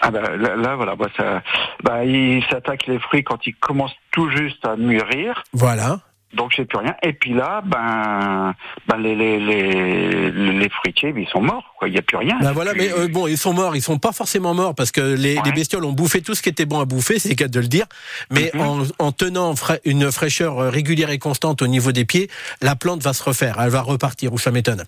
Ah 0.00 0.10
bah, 0.10 0.22
là, 0.36 0.56
là, 0.56 0.76
voilà, 0.76 0.94
bah, 0.96 1.08
ça, 1.16 1.42
bah, 1.82 2.04
il 2.04 2.42
s'attaque 2.50 2.86
les 2.86 2.98
fruits 3.00 3.24
quand 3.24 3.46
ils 3.46 3.54
commencent 3.56 3.96
tout 4.12 4.30
juste 4.30 4.64
à 4.64 4.76
mûrir, 4.76 5.42
Voilà. 5.52 6.00
Donc 6.34 6.52
j'ai 6.56 6.64
plus 6.64 6.78
rien. 6.78 6.94
Et 7.02 7.12
puis 7.12 7.32
là, 7.34 7.62
ben, 7.64 8.54
ben 8.86 8.96
les, 8.98 9.14
les, 9.16 9.38
les, 9.40 10.30
les 10.30 10.68
fruitiers, 10.68 11.12
ils 11.16 11.28
sont 11.28 11.40
morts, 11.40 11.74
quoi. 11.78 11.88
Il 11.88 11.92
n'y 11.92 11.98
a 11.98 12.02
plus 12.02 12.16
rien. 12.18 12.38
Ben 12.40 12.52
voilà, 12.52 12.74
mais 12.74 12.92
euh, 12.92 13.08
bon, 13.08 13.26
ils 13.26 13.38
sont 13.38 13.52
morts. 13.52 13.74
Ils 13.76 13.82
sont 13.82 13.98
pas 13.98 14.12
forcément 14.12 14.54
morts 14.54 14.74
parce 14.74 14.90
que 14.92 15.00
les, 15.00 15.36
Ouais. 15.36 15.42
les 15.44 15.52
bestioles 15.52 15.84
ont 15.84 15.92
bouffé 15.92 16.20
tout 16.22 16.34
ce 16.34 16.42
qui 16.42 16.48
était 16.48 16.66
bon 16.66 16.80
à 16.80 16.84
bouffer, 16.84 17.18
c'est 17.18 17.30
le 17.30 17.34
cas 17.34 17.48
de 17.48 17.60
le 17.60 17.66
dire. 17.68 17.86
Mais 18.30 18.50
Mhm. 18.54 18.60
en, 18.60 18.78
en 18.98 19.12
tenant 19.12 19.54
fra- 19.56 19.78
une 19.84 20.10
fraîcheur 20.12 20.58
euh, 20.58 20.70
régulière 20.70 21.10
et 21.10 21.18
constante 21.18 21.62
au 21.62 21.66
niveau 21.66 21.92
des 21.92 22.04
pieds, 22.04 22.28
la 22.62 22.76
plante 22.76 23.02
va 23.02 23.12
se 23.12 23.22
refaire. 23.22 23.56
Elle 23.60 23.70
va 23.70 23.80
repartir, 23.82 24.32
ou 24.32 24.38
ça 24.38 24.50
m'étonne. 24.50 24.84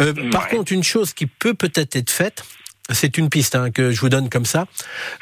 Euh, 0.00 0.12
Par 0.30 0.48
contre, 0.48 0.72
une 0.72 0.82
chose 0.82 1.12
qui 1.14 1.26
peut 1.26 1.54
peut-être 1.54 1.96
être 1.96 2.10
faite. 2.10 2.44
C'est 2.92 3.18
une 3.18 3.28
piste 3.28 3.54
hein, 3.54 3.70
que 3.70 3.90
je 3.90 4.00
vous 4.00 4.08
donne 4.08 4.28
comme 4.28 4.46
ça. 4.46 4.66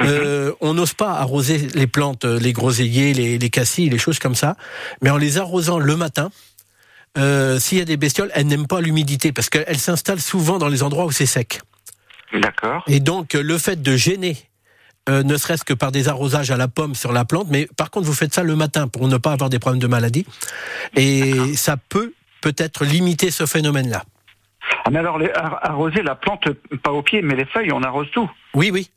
Euh, 0.02 0.52
on 0.60 0.74
n'ose 0.74 0.94
pas 0.94 1.12
arroser 1.12 1.58
les 1.74 1.86
plantes, 1.86 2.24
euh, 2.24 2.38
les 2.38 2.52
groseilliers, 2.52 3.14
les, 3.14 3.38
les 3.38 3.50
cassis, 3.50 3.90
les 3.90 3.98
choses 3.98 4.18
comme 4.18 4.34
ça. 4.34 4.56
Mais 5.02 5.10
en 5.10 5.16
les 5.16 5.38
arrosant 5.38 5.78
le 5.78 5.96
matin, 5.96 6.30
euh, 7.18 7.58
s'il 7.58 7.78
y 7.78 7.80
a 7.80 7.84
des 7.84 7.96
bestioles, 7.96 8.30
elles 8.34 8.46
n'aiment 8.46 8.66
pas 8.66 8.80
l'humidité 8.80 9.32
parce 9.32 9.50
qu'elles 9.50 9.78
s'installent 9.78 10.20
souvent 10.20 10.58
dans 10.58 10.68
les 10.68 10.82
endroits 10.82 11.06
où 11.06 11.12
c'est 11.12 11.26
sec. 11.26 11.60
D'accord. 12.32 12.84
Et 12.86 13.00
donc, 13.00 13.34
le 13.34 13.58
fait 13.58 13.82
de 13.82 13.96
gêner, 13.96 14.36
euh, 15.08 15.22
ne 15.22 15.36
serait-ce 15.36 15.64
que 15.64 15.74
par 15.74 15.90
des 15.90 16.08
arrosages 16.08 16.50
à 16.50 16.56
la 16.56 16.68
pomme 16.68 16.94
sur 16.94 17.12
la 17.12 17.24
plante, 17.24 17.48
mais 17.50 17.66
par 17.76 17.90
contre, 17.90 18.06
vous 18.06 18.12
faites 18.12 18.34
ça 18.34 18.42
le 18.42 18.54
matin 18.54 18.86
pour 18.86 19.08
ne 19.08 19.16
pas 19.16 19.32
avoir 19.32 19.50
des 19.50 19.58
problèmes 19.58 19.80
de 19.80 19.86
maladie. 19.86 20.26
Et 20.94 21.56
ça 21.56 21.76
peut 21.76 22.12
peut-être 22.40 22.84
limiter 22.84 23.30
ce 23.30 23.46
phénomène-là. 23.46 24.04
Ah, 24.84 24.90
mais 24.90 24.98
alors, 24.98 25.18
les, 25.18 25.30
ar- 25.32 25.58
arroser 25.62 26.02
la 26.02 26.14
plante, 26.14 26.48
pas 26.82 26.92
au 26.92 27.02
pied, 27.02 27.22
mais 27.22 27.34
les 27.36 27.44
feuilles, 27.46 27.72
on 27.72 27.82
arrose 27.82 28.10
tout. 28.12 28.30
Oui, 28.54 28.70
oui. 28.72 28.90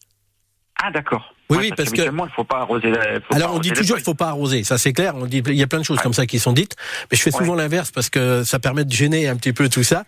Ah, 0.82 0.92
d'accord. 0.92 1.33
Oui, 1.50 1.58
oui, 1.60 1.70
parce 1.70 1.90
que- 1.90 1.96
qu'habituellement, 1.96 2.26
il 2.26 2.32
faut 2.34 2.44
pas 2.46 2.60
arroser. 2.60 2.90
la- 2.90 3.16
faut 3.16 3.28
pas 3.30 3.36
Alors 3.36 3.54
on 3.54 3.60
dit 3.60 3.72
toujours 3.72 3.98
qu'il 3.98 4.06
faut 4.06 4.14
pas 4.14 4.28
arroser, 4.30 4.64
ça 4.64 4.78
c'est 4.78 4.94
clair. 4.94 5.14
On 5.18 5.26
dit 5.26 5.44
il 5.46 5.56
y 5.56 5.62
a 5.64 5.68
plein 5.68 5.80
de 5.80 5.84
choses 5.86 5.98
Ouais. 5.98 6.04
comme 6.04 6.14
ça 6.14 6.26
qui 6.26 6.40
sont 6.40 6.54
dites, 6.54 6.76
mais 7.12 7.18
je 7.18 7.22
fais 7.22 7.32
souvent 7.32 7.54
l'inverse 7.56 7.92
parce 7.92 8.10
que 8.10 8.44
ça 8.44 8.60
permet 8.60 8.86
de 8.86 8.92
gêner 8.92 9.28
un 9.28 9.36
petit 9.36 9.54
peu 9.54 9.68
tout 9.70 9.84
ça. 9.84 10.06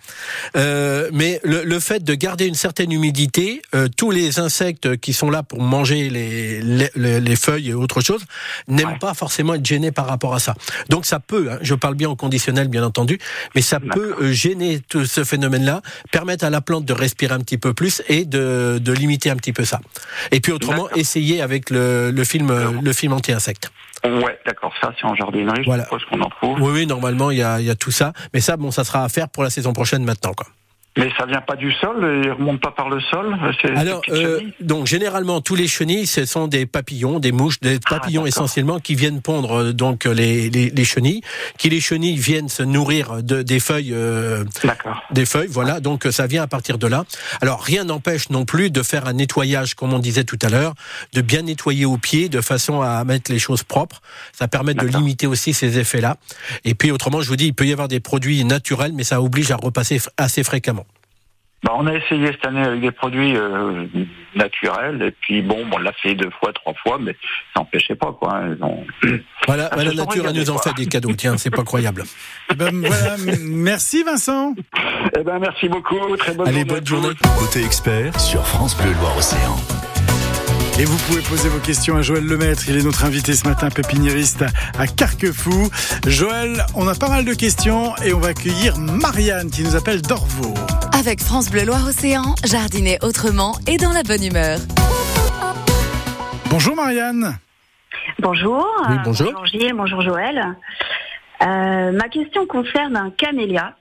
Euh, 0.56 1.10
mais 1.14 1.40
le, 1.44 1.64
le 1.64 1.80
fait 1.80 2.04
de 2.04 2.14
garder 2.16 2.46
une 2.48 2.56
certaine 2.56 2.92
humidité, 2.92 3.62
euh, 3.76 3.88
tous 3.96 4.12
les 4.12 4.40
insectes 4.40 4.98
qui 4.98 5.14
sont 5.14 5.30
là 5.30 5.44
pour 5.44 5.62
manger 5.62 6.10
les 6.10 6.62
les, 6.62 6.90
les- 6.96 7.20
les 7.20 7.36
feuilles 7.36 7.70
et 7.70 7.74
autre 7.74 8.02
chose 8.02 8.24
n'aiment 8.68 8.98
pas 9.00 9.14
forcément 9.14 9.54
être 9.56 9.66
gênés 9.66 9.92
par 9.92 10.08
rapport 10.08 10.34
à 10.34 10.40
ça. 10.40 10.56
Donc 10.90 11.06
ça 11.06 11.20
peut, 11.20 11.50
hein, 11.52 11.58
je 11.62 11.76
parle 11.76 11.96
bien 11.96 12.10
en 12.10 12.16
conditionnel 12.16 12.68
bien 12.70 12.84
entendu, 12.84 13.20
mais 13.56 13.62
ça 13.62 13.80
peut 13.80 14.16
euh, 14.22 14.32
gêner 14.32 14.80
tout 14.88 15.06
ce 15.06 15.24
phénomène-là, 15.24 15.82
permettre 16.12 16.46
à 16.46 16.50
la 16.50 16.62
plante 16.62 16.86
de 16.86 16.94
respirer 16.94 17.34
un 17.34 17.40
petit 17.40 17.58
peu 17.58 17.74
plus 17.74 18.02
et 18.08 18.26
de, 18.26 18.80
de 18.82 18.92
limiter 18.94 19.30
un 19.30 19.36
petit 19.36 19.54
peu 19.54 19.66
ça. 19.66 19.82
Et 20.32 20.40
puis 20.40 20.52
autrement, 20.52 20.84
D'accord. 20.84 20.98
Avec 21.42 21.70
le, 21.70 22.12
le 22.12 22.24
film 22.24 22.50
euh, 22.52 22.70
Alors. 22.70 22.82
le 22.82 22.94
film 22.94 23.14
anti-insecte. 23.14 23.72
Ouais, 24.04 24.38
d'accord. 24.46 24.72
Ça, 24.82 24.94
c'est 25.00 25.06
en 25.06 25.16
jardinerie. 25.16 25.64
Voilà. 25.66 25.84
Je 25.84 25.98
suppose 25.98 26.06
qu'on 26.10 26.22
en 26.22 26.30
trouve. 26.30 26.62
Oui, 26.62 26.72
oui, 26.74 26.86
normalement, 26.88 27.32
il 27.32 27.38
y 27.40 27.44
a, 27.44 27.60
il 27.60 27.66
y 27.66 27.70
a 27.72 27.76
tout 27.76 27.92
ça. 27.92 28.14
Mais 28.34 28.40
ça, 28.40 28.56
bon, 28.56 28.70
ça 28.72 28.84
sera 28.84 29.04
à 29.04 29.10
faire 29.10 29.30
pour 29.30 29.44
la 29.44 29.50
saison 29.50 29.74
prochaine 29.74 30.04
maintenant, 30.04 30.34
quoi. 30.34 30.48
Mais 30.98 31.12
ça 31.18 31.26
vient 31.26 31.42
pas 31.42 31.56
du 31.58 31.74
sol, 31.74 32.22
il 32.24 32.32
remonte 32.32 32.62
pas 32.62 32.72
par 32.72 32.90
le 32.90 33.02
sol. 33.02 33.36
Alors, 33.76 34.02
euh, 34.10 34.40
donc 34.62 34.88
généralement 34.88 35.42
tous 35.42 35.56
les 35.56 35.68
chenilles, 35.68 36.08
ce 36.08 36.24
sont 36.26 36.48
des 36.48 36.66
papillons, 36.66 37.20
des 37.20 37.34
mouches, 37.34 37.60
des 37.60 37.80
Ah, 37.86 37.90
papillons 38.00 38.26
essentiellement 38.26 38.80
qui 38.80 38.96
viennent 38.96 39.22
pondre 39.22 39.60
euh, 39.62 39.74
donc 39.74 40.06
les, 40.06 40.50
les, 40.50 40.70
les 40.70 40.86
chenilles, 40.86 41.22
qui 41.58 41.70
les 41.70 41.82
chenilles 41.82 42.16
viennent 42.16 42.48
se 42.48 42.64
nourrir 42.64 43.22
de, 43.22 43.42
des 43.42 43.60
feuilles, 43.60 43.92
euh, 43.94 44.46
des 45.12 45.26
feuilles, 45.26 45.50
voilà. 45.50 45.82
Donc 45.82 46.08
ça 46.12 46.28
vient 46.28 46.44
à 46.44 46.48
partir 46.48 46.78
de 46.78 46.88
là. 46.88 47.04
Alors 47.42 47.62
rien 47.62 47.84
n'empêche 47.84 48.30
non 48.30 48.46
plus 48.46 48.70
de 48.70 48.82
faire 48.82 49.06
un 49.06 49.14
nettoyage, 49.14 49.76
comme 49.76 49.94
on 49.94 50.00
disait 50.00 50.24
tout 50.24 50.40
à 50.42 50.50
l'heure, 50.50 50.76
de 51.12 51.20
bien 51.20 51.42
nettoyer 51.42 51.84
au 51.84 51.98
pied 51.98 52.30
de 52.30 52.40
façon 52.40 52.82
à 52.82 53.04
mettre 53.04 53.34
les 53.34 53.40
choses 53.40 53.64
propres. 53.64 54.02
Ça 54.32 54.48
permet 54.48 54.74
de 54.74 54.86
limiter 54.86 55.28
aussi 55.28 55.54
ces 55.54 55.78
effets-là. 55.78 56.16
Et 56.64 56.74
puis 56.74 56.92
autrement, 56.92 57.20
je 57.20 57.28
vous 57.28 57.36
dis, 57.36 57.48
il 57.48 57.54
peut 57.54 57.66
y 57.66 57.74
avoir 57.74 57.90
des 57.90 58.00
produits 58.00 58.46
naturels, 58.46 58.94
mais 58.94 59.04
ça 59.04 59.22
oblige 59.22 59.52
à 59.52 59.58
repasser 59.58 60.00
assez 60.18 60.44
fréquemment. 60.44 60.85
Bah, 61.66 61.72
on 61.76 61.88
a 61.88 61.94
essayé 61.96 62.28
cette 62.28 62.46
année 62.46 62.62
avec 62.62 62.80
des 62.80 62.92
produits 62.92 63.36
euh, 63.36 63.86
naturels, 64.36 65.02
et 65.02 65.12
puis 65.12 65.42
bon, 65.42 65.66
on 65.72 65.78
l'a 65.80 65.92
fait 65.94 66.14
deux 66.14 66.30
fois, 66.40 66.54
trois 66.54 66.74
fois, 66.84 67.00
mais 67.02 67.14
ça 67.56 67.62
n'empêchait 67.62 67.96
pas, 67.96 68.12
quoi. 68.18 68.36
hein. 68.36 68.56
Ont- 68.62 68.86
Voilà, 69.48 69.70
Ah, 69.72 69.78
la 69.84 69.94
nature 69.94 70.26
elle 70.30 70.36
nous 70.36 70.50
en 70.52 70.60
fait 70.60 70.74
des 70.76 70.86
cadeaux. 70.86 71.12
Tiens, 71.18 71.38
c'est 71.38 71.50
pas 71.50 71.64
croyable. 71.64 72.04
Eh 72.52 72.54
ben, 72.54 72.70
voilà, 72.86 73.16
merci 73.42 74.04
Vincent. 74.04 74.54
Eh 75.18 75.24
ben, 75.24 75.40
merci 75.40 75.68
beaucoup. 75.68 75.98
Très 76.18 76.34
bonne 76.36 76.48
Allez, 76.48 76.60
journée. 76.60 76.74
bonne 76.76 76.86
journée. 76.86 77.10
Côté 77.40 77.66
expert 77.66 78.20
sur 78.20 78.46
France 78.46 78.78
Bleu 78.78 78.92
Loire 79.02 79.18
Océan. 79.18 79.56
Et 80.80 80.86
vous 80.86 80.98
pouvez 81.08 81.22
poser 81.22 81.50
vos 81.50 81.60
questions 81.60 81.96
à 81.96 82.02
Joël 82.04 82.26
Lemaître. 82.26 82.64
Il 82.70 82.78
est 82.78 82.84
notre 82.84 83.04
invité 83.06 83.34
ce 83.34 83.48
matin, 83.48 83.70
pépiniériste 83.70 84.46
à 84.78 84.86
Carquefou. 84.88 85.70
Joël, 86.06 86.64
on 86.76 86.88
a 86.88 86.94
pas 86.94 87.10
mal 87.10 87.26
de 87.26 87.34
questions 87.34 87.96
et 88.06 88.14
on 88.14 88.20
va 88.20 88.28
accueillir 88.30 88.78
Marianne 88.78 89.50
qui 89.50 89.64
nous 89.64 89.76
appelle 89.76 90.02
d'Orvaux. 90.04 90.54
Avec 90.98 91.20
France 91.20 91.52
Bleu 91.52 91.66
Loire 91.66 91.86
Océan, 91.86 92.36
jardiner 92.46 92.98
autrement 93.02 93.56
et 93.68 93.76
dans 93.76 93.92
la 93.92 94.02
bonne 94.04 94.24
humeur. 94.24 94.60
Bonjour 96.50 96.74
Marianne. 96.74 97.38
Bonjour. 98.20 98.66
Oui, 98.88 98.96
bonjour. 99.04 99.34
Bonjour 99.34 99.46
Gilles, 99.46 99.74
bonjour 99.74 100.02
Joël. 100.02 100.56
Euh, 101.42 101.92
ma 101.92 102.08
question 102.08 102.46
concerne 102.46 102.96
un 102.96 103.10
camélia. 103.10 103.76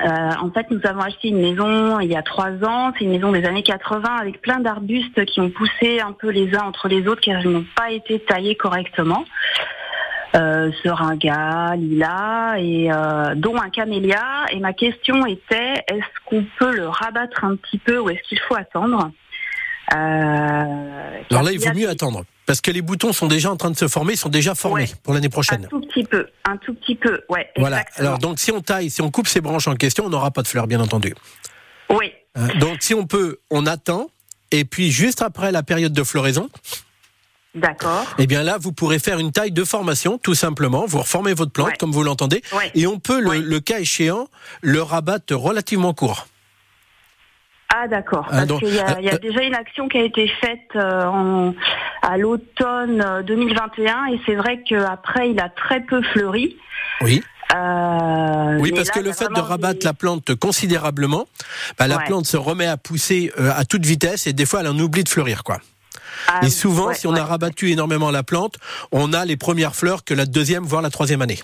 Euh, 0.00 0.30
en 0.40 0.50
fait, 0.52 0.70
nous 0.70 0.80
avons 0.84 1.00
acheté 1.00 1.28
une 1.28 1.40
maison 1.40 1.98
il 1.98 2.08
y 2.08 2.16
a 2.16 2.22
trois 2.22 2.52
ans. 2.64 2.92
C'est 2.96 3.04
une 3.04 3.10
maison 3.10 3.32
des 3.32 3.44
années 3.44 3.64
80 3.64 4.08
avec 4.20 4.40
plein 4.40 4.60
d'arbustes 4.60 5.24
qui 5.24 5.40
ont 5.40 5.50
poussé 5.50 6.00
un 6.00 6.12
peu 6.12 6.28
les 6.28 6.54
uns 6.54 6.62
entre 6.62 6.86
les 6.86 7.08
autres 7.08 7.22
car 7.22 7.40
ils 7.40 7.50
n'ont 7.50 7.66
pas 7.74 7.90
été 7.90 8.20
taillés 8.20 8.54
correctement. 8.54 9.24
Euh, 10.36 10.70
seringa, 10.82 11.76
lilas 11.76 12.56
et 12.58 12.92
euh, 12.92 13.34
dont 13.36 13.56
un 13.58 13.70
camélia. 13.70 14.44
Et 14.52 14.60
ma 14.60 14.74
question 14.74 15.24
était 15.24 15.82
est-ce 15.90 16.04
qu'on 16.26 16.44
peut 16.58 16.74
le 16.76 16.88
rabattre 16.88 17.42
un 17.44 17.56
petit 17.56 17.78
peu 17.78 17.98
ou 17.98 18.10
est-ce 18.10 18.20
qu'il 18.28 18.38
faut 18.46 18.54
attendre? 18.54 19.10
Euh, 19.94 21.20
Alors 21.30 21.42
là, 21.42 21.52
il 21.52 21.58
vaut 21.60 21.72
mieux 21.74 21.88
attendre. 21.88 22.24
Parce 22.44 22.60
que 22.60 22.70
les 22.70 22.82
boutons 22.82 23.12
sont 23.12 23.26
déjà 23.26 23.50
en 23.50 23.56
train 23.56 23.70
de 23.70 23.76
se 23.76 23.88
former, 23.88 24.12
ils 24.12 24.16
sont 24.18 24.28
déjà 24.28 24.54
formés 24.54 24.82
Ouais. 24.82 24.88
pour 25.02 25.14
l'année 25.14 25.26
Un 25.26 25.30
prochaine. 25.30 25.66
tout 25.68 25.80
petit 25.80 26.04
peu, 26.04 26.26
un 26.44 26.56
tout 26.58 26.74
petit 26.74 26.94
peu, 26.94 27.20
ouais. 27.28 27.48
Voilà. 27.56 27.80
exactement. 27.80 28.06
Alors 28.08 28.18
donc 28.18 28.38
si 28.38 28.52
on 28.52 28.60
taille, 28.60 28.90
si 28.90 29.02
on 29.02 29.10
coupe 29.10 29.26
ces 29.26 29.40
branches 29.40 29.66
en 29.68 29.74
question, 29.74 30.04
on 30.06 30.10
n'aura 30.10 30.30
pas 30.30 30.42
de 30.42 30.48
fleurs, 30.48 30.66
bien 30.66 30.80
entendu. 30.80 31.14
oui, 31.90 32.12
Hein, 32.38 32.48
Donc 32.60 32.78
si 32.82 32.92
on 32.94 33.06
peut, 33.06 33.38
on 33.50 33.64
attend. 33.66 34.08
Et 34.52 34.64
puis 34.64 34.92
juste 34.92 35.22
après 35.22 35.50
la 35.50 35.62
période 35.64 35.92
de 35.92 36.04
floraison, 36.04 36.48
d'accord. 37.56 38.04
eh 38.18 38.26
bien 38.26 38.42
là, 38.42 38.56
vous 38.60 38.72
pourrez 38.72 38.98
faire 38.98 39.18
une 39.18 39.32
taille 39.32 39.52
de 39.52 39.64
formation, 39.64 40.18
tout 40.18 40.34
simplement. 40.34 40.84
Vous 40.86 40.98
reformez 40.98 41.34
votre 41.34 41.52
plante, 41.52 41.68
Ouais. 41.68 41.76
comme 41.78 41.92
vous 41.92 42.02
l'entendez, 42.02 42.42
Ouais. 42.52 42.70
et 42.74 42.86
on 42.86 42.98
peut, 42.98 43.20
le- 43.20 43.28
Ouais. 43.30 43.38
le, 43.40 43.60
cas 43.60 43.80
échéant, 43.80 44.28
le 44.62 44.82
rabattre 44.82 45.34
relativement 45.34 45.94
court. 45.94 46.26
Ah 47.74 47.88
d'accord. 47.88 48.26
Ah, 48.28 48.36
Parce 48.36 48.46
donc, 48.46 48.60
qu'il 48.60 48.68
y 48.70 48.76
y 48.76 48.78
a 49.10 49.14
euh, 49.14 49.18
déjà 49.18 49.42
une 49.42 49.54
action 49.54 49.88
qui 49.88 49.98
a 49.98 50.02
été 50.02 50.28
faite 50.40 50.60
euh, 50.76 51.04
en, 51.06 51.54
à 52.02 52.16
l'automne 52.16 53.02
euh, 53.04 53.22
2021 53.22 54.06
et 54.12 54.20
c'est 54.24 54.36
vrai 54.36 54.62
qu'après 54.62 55.30
il 55.30 55.40
a 55.40 55.48
très 55.48 55.80
peu 55.80 56.00
fleuri. 56.12 56.56
Oui. 57.00 57.22
Euh, 57.54 58.58
Oui, 58.60 58.72
parce 58.72 58.88
là, 58.88 58.94
que 58.94 59.00
le 59.00 59.12
fait 59.12 59.28
de 59.34 59.40
rabattre 59.40 59.80
des- 59.80 59.84
la 59.84 59.94
plante 59.94 60.34
considérablement, 60.36 61.26
bah, 61.78 61.86
la 61.88 61.96
Ouais. 61.98 62.04
plante 62.06 62.26
se 62.26 62.36
remet 62.36 62.66
à 62.66 62.76
pousser 62.76 63.32
euh, 63.38 63.50
à 63.54 63.64
toute 63.64 63.84
vitesse 63.84 64.26
et 64.26 64.32
des 64.32 64.46
fois 64.46 64.60
elle 64.60 64.68
en 64.68 64.78
oublie 64.78 65.04
de 65.04 65.08
fleurir, 65.08 65.42
quoi. 65.42 65.58
Ah, 66.28 66.40
Et 66.44 66.50
souvent, 66.50 66.88
ouais, 66.88 66.94
si 66.94 67.06
on 67.06 67.12
ouais. 67.12 67.20
a 67.20 67.24
rabattu 67.24 67.70
énormément 67.70 68.10
la 68.10 68.22
plante, 68.22 68.56
on 68.92 69.12
a 69.12 69.24
les 69.24 69.36
premières 69.36 69.74
fleurs 69.74 70.04
que 70.04 70.14
la 70.14 70.26
deuxième, 70.26 70.64
voire 70.64 70.82
la 70.82 70.90
troisième 70.90 71.22
année. 71.22 71.38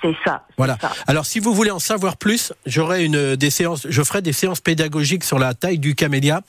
C'est 0.00 0.14
ça. 0.24 0.44
Voilà. 0.56 0.78
ça. 0.80 0.92
Alors, 1.08 1.26
si 1.26 1.40
vous 1.40 1.52
voulez 1.52 1.72
en 1.72 1.80
savoir 1.80 2.18
plus, 2.18 2.52
j'aurai 2.66 3.04
une 3.04 3.34
des 3.34 3.50
séances, 3.50 3.84
je 3.90 4.02
ferai 4.04 4.22
des 4.22 4.32
séances 4.32 4.60
pédagogiques 4.60 5.24
sur 5.24 5.40
la 5.40 5.54
taille 5.54 5.80
du 5.80 5.96
camélia 5.96 6.42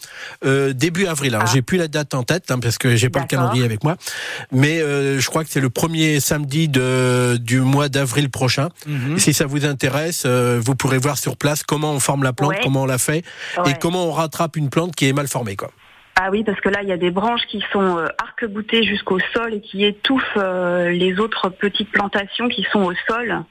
euh, 0.46 0.72
début 0.72 1.08
avril. 1.08 1.34
Alors, 1.34 1.48
Ah. 1.50 1.52
j'ai 1.52 1.64
plus 1.64 1.80
la 1.80 1.88
date 1.88 2.14
en 2.14 2.22
tête 2.22 2.52
hein, 2.52 2.60
parce 2.60 2.78
que 2.78 2.96
j'ai 2.96 3.10
pas 3.10 3.22
le 3.22 3.26
calendrier 3.26 3.66
avec 3.66 3.84
moi, 3.84 3.98
mais 4.52 4.80
euh, 4.82 5.20
je 5.20 5.26
crois 5.32 5.44
que 5.44 5.50
c'est 5.50 5.62
le 5.62 5.72
premier 5.72 6.20
samedi 6.20 6.68
de, 6.68 7.38
du 7.42 7.62
mois 7.62 7.90
d'avril 7.90 8.30
prochain. 8.30 8.70
Mhm. 8.86 9.18
Si 9.18 9.34
ça 9.34 9.48
vous 9.48 9.66
intéresse, 9.66 10.24
euh, 10.28 10.62
vous 10.64 10.76
pourrez 10.76 11.00
voir 11.00 11.18
sur 11.18 11.36
place 11.36 11.64
comment 11.64 11.94
on 11.94 12.00
forme 12.00 12.22
la 12.22 12.34
plante, 12.34 12.52
Ouais. 12.52 12.60
comment 12.62 12.84
on 12.84 12.86
la 12.86 13.00
fait 13.00 13.24
et 13.66 13.74
comment 13.82 14.06
on 14.06 14.12
rattrape 14.12 14.58
une 14.58 14.70
plante 14.70 14.96
qui 14.96 15.08
est 15.08 15.14
mal 15.14 15.28
formée, 15.28 15.56
quoi. 15.56 15.72
Ah 16.22 16.30
oui, 16.32 16.44
parce 16.44 16.60
que 16.60 16.68
là, 16.70 16.80
il 16.84 16.90
y 16.90 16.92
a 16.92 16.98
des 16.98 17.12
branches 17.12 17.46
qui 17.48 17.64
sont 17.72 17.98
euh, 17.98 18.08
arc-boutées 18.18 18.84
jusqu'au 18.84 19.20
sol 19.34 19.54
et 19.54 19.62
qui 19.62 19.86
étouffent 19.86 20.24
euh, 20.38 20.90
les 20.90 21.18
autres 21.20 21.48
petites 21.50 21.92
plantations 21.92 22.50
qui 22.50 22.66
sont 22.74 22.82
au 22.84 22.94
sol. 23.08 23.44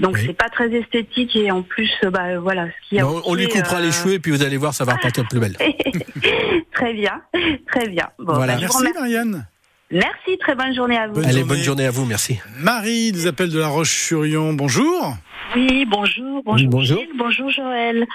Donc 0.00 0.14
Oui. 0.14 0.22
c'est 0.26 0.32
pas 0.36 0.48
très 0.48 0.72
esthétique 0.72 1.36
et 1.36 1.50
en 1.50 1.60
plus, 1.62 1.90
euh, 2.04 2.10
bah 2.10 2.38
voilà, 2.38 2.66
ce 2.68 2.88
qui 2.88 2.98
a 2.98 3.06
On, 3.06 3.20
on 3.26 3.34
lui 3.34 3.46
coupera 3.46 3.76
euh, 3.76 3.82
les 3.82 3.92
cheveux 3.92 4.14
et 4.14 4.18
puis 4.18 4.32
vous 4.32 4.42
allez 4.42 4.56
voir, 4.56 4.72
ça 4.72 4.84
va 4.84 4.94
repartir 4.94 5.24
de 5.24 5.28
plus 5.28 5.38
belle. 5.38 5.54
très 6.72 6.94
bien, 6.94 7.20
très 7.70 7.88
bien. 7.88 8.08
Bon, 8.18 8.32
Voilà. 8.34 8.54
bah, 8.54 8.60
je 8.62 8.66
vous 8.66 8.72
Merci 8.72 8.76
remercie. 8.78 8.98
Marianne. 9.00 9.46
Merci, 9.90 10.38
très 10.40 10.54
bonne 10.54 10.74
journée 10.74 10.96
à 10.96 11.08
vous. 11.08 11.14
Bonne 11.14 11.24
Allez, 11.24 11.32
journée. 11.40 11.48
bonne 11.48 11.62
journée 11.62 11.86
à 11.86 11.90
vous, 11.90 12.06
merci. 12.06 12.40
Marie 12.58 13.12
nous 13.12 13.26
appelle 13.26 13.50
de 13.50 13.58
la 13.58 13.68
Roche-sur-Yon. 13.68 14.54
Bonjour. 14.54 15.14
Oui, 15.54 15.84
bonjour, 15.86 16.42
Oui, 16.46 16.66
bonjour, 16.66 16.70
bonjour. 16.70 16.98
Gilles, 17.00 17.18
bonjour 17.18 17.50
Joël. 17.50 18.06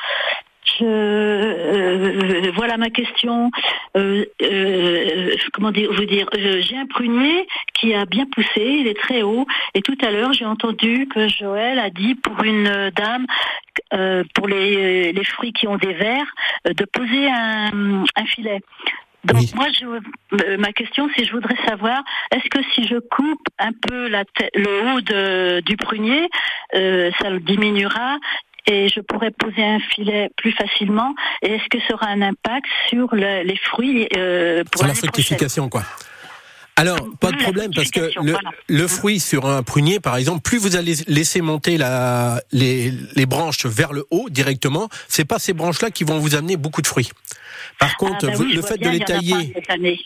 Je, 0.80 0.86
euh, 0.86 2.52
voilà 2.56 2.78
ma 2.78 2.90
question. 2.90 3.50
Euh, 3.96 4.26
euh, 4.42 5.36
comment 5.54 5.72
dire, 5.72 5.92
vous 5.92 6.06
dire, 6.06 6.28
euh, 6.36 6.62
j'ai 6.62 6.78
un 6.78 6.86
prunier 6.86 7.48
qui 7.74 7.94
a 7.94 8.06
bien 8.06 8.26
poussé, 8.26 8.62
il 8.82 8.88
est 8.88 9.00
très 9.00 9.22
haut. 9.22 9.46
Et 9.74 9.82
tout 9.82 9.98
à 10.02 10.12
l'heure, 10.12 10.34
j'ai 10.34 10.46
entendu 10.46 11.08
que 11.08 11.28
Joël 11.28 11.80
a 11.80 11.90
dit 11.90 12.16
pour 12.16 12.44
une 12.44 12.68
euh, 12.68 12.92
dame, 12.92 13.26
euh, 13.94 14.24
pour 14.34 14.48
les, 14.48 15.12
les 15.14 15.24
fruits 15.24 15.54
qui 15.54 15.68
ont 15.68 15.78
des 15.78 15.94
vers, 15.94 16.26
euh, 16.68 16.74
de 16.74 16.86
poser 16.86 17.30
un, 17.30 18.04
un 18.16 18.26
filet. 18.26 18.62
Donc 19.24 19.40
Oui. 19.42 19.52
moi, 19.56 19.68
je, 19.78 19.86
euh, 19.86 20.58
ma 20.58 20.72
question, 20.72 21.10
c'est 21.16 21.26
je 21.26 21.32
voudrais 21.34 21.58
savoir, 21.68 22.02
est-ce 22.32 22.48
que 22.50 22.64
si 22.74 22.88
je 22.88 22.98
coupe 22.98 23.46
un 23.60 23.72
peu 23.74 24.08
la 24.08 24.24
le 24.54 24.94
haut 24.94 25.02
de, 25.02 25.60
du 25.62 25.76
prunier, 25.76 26.30
euh, 26.76 27.12
ça 27.20 27.30
le 27.30 27.40
diminuera 27.40 28.18
et 28.68 28.90
je 28.90 29.00
pourrais 29.02 29.32
poser 29.32 29.64
un 29.64 29.80
filet 29.80 30.30
plus 30.38 30.52
facilement 30.52 31.14
Et 31.42 31.54
est-ce 31.56 31.68
que 31.70 31.80
ça 31.88 31.94
aura 31.96 32.08
un 32.08 32.22
impact 32.22 32.68
sur 32.90 33.14
le- 33.16 33.44
les 33.44 33.58
fruits 33.58 34.08
euh, 34.16 34.64
pour 34.72 34.80
Sur 34.82 34.88
la 34.88 34.94
prochaine? 34.94 34.96
fructification, 34.96 35.70
quoi. 35.70 35.84
Alors, 36.78 36.98
pas 37.20 37.32
de 37.32 37.38
problème, 37.38 37.72
parce 37.76 37.90
que 37.92 38.00
le, 38.22 38.32
voilà. 38.32 38.52
le 38.68 38.88
fruit 38.88 39.20
sur 39.20 39.46
un 39.48 39.64
prunier, 39.64 40.00
par 40.00 40.16
exemple, 40.16 40.42
plus 40.42 40.58
vous 40.60 40.76
allez 40.76 40.96
laisser 41.08 41.42
monter 41.42 41.78
la, 41.78 42.42
les, 42.52 42.94
les 43.16 43.26
branches 43.26 43.66
vers 43.66 43.94
le 43.94 44.06
haut 44.12 44.30
directement, 44.30 44.88
c'est 45.08 45.26
pas 45.26 45.40
ces 45.40 45.54
branches-là 45.54 45.90
qui 45.92 46.04
vont 46.04 46.20
vous 46.20 46.36
amener 46.36 46.56
beaucoup 46.56 46.82
de 46.84 46.88
fruits. 46.88 47.10
Par 47.80 47.96
contre, 47.98 48.26
Ah, 48.28 48.28
bah 48.28 48.34
oui, 48.40 48.50
je 48.52 48.56
le 48.56 48.62
fait 48.62 48.78
bien, 48.78 48.92
de 48.92 48.98
les 48.98 49.06
tailler. 49.06 49.54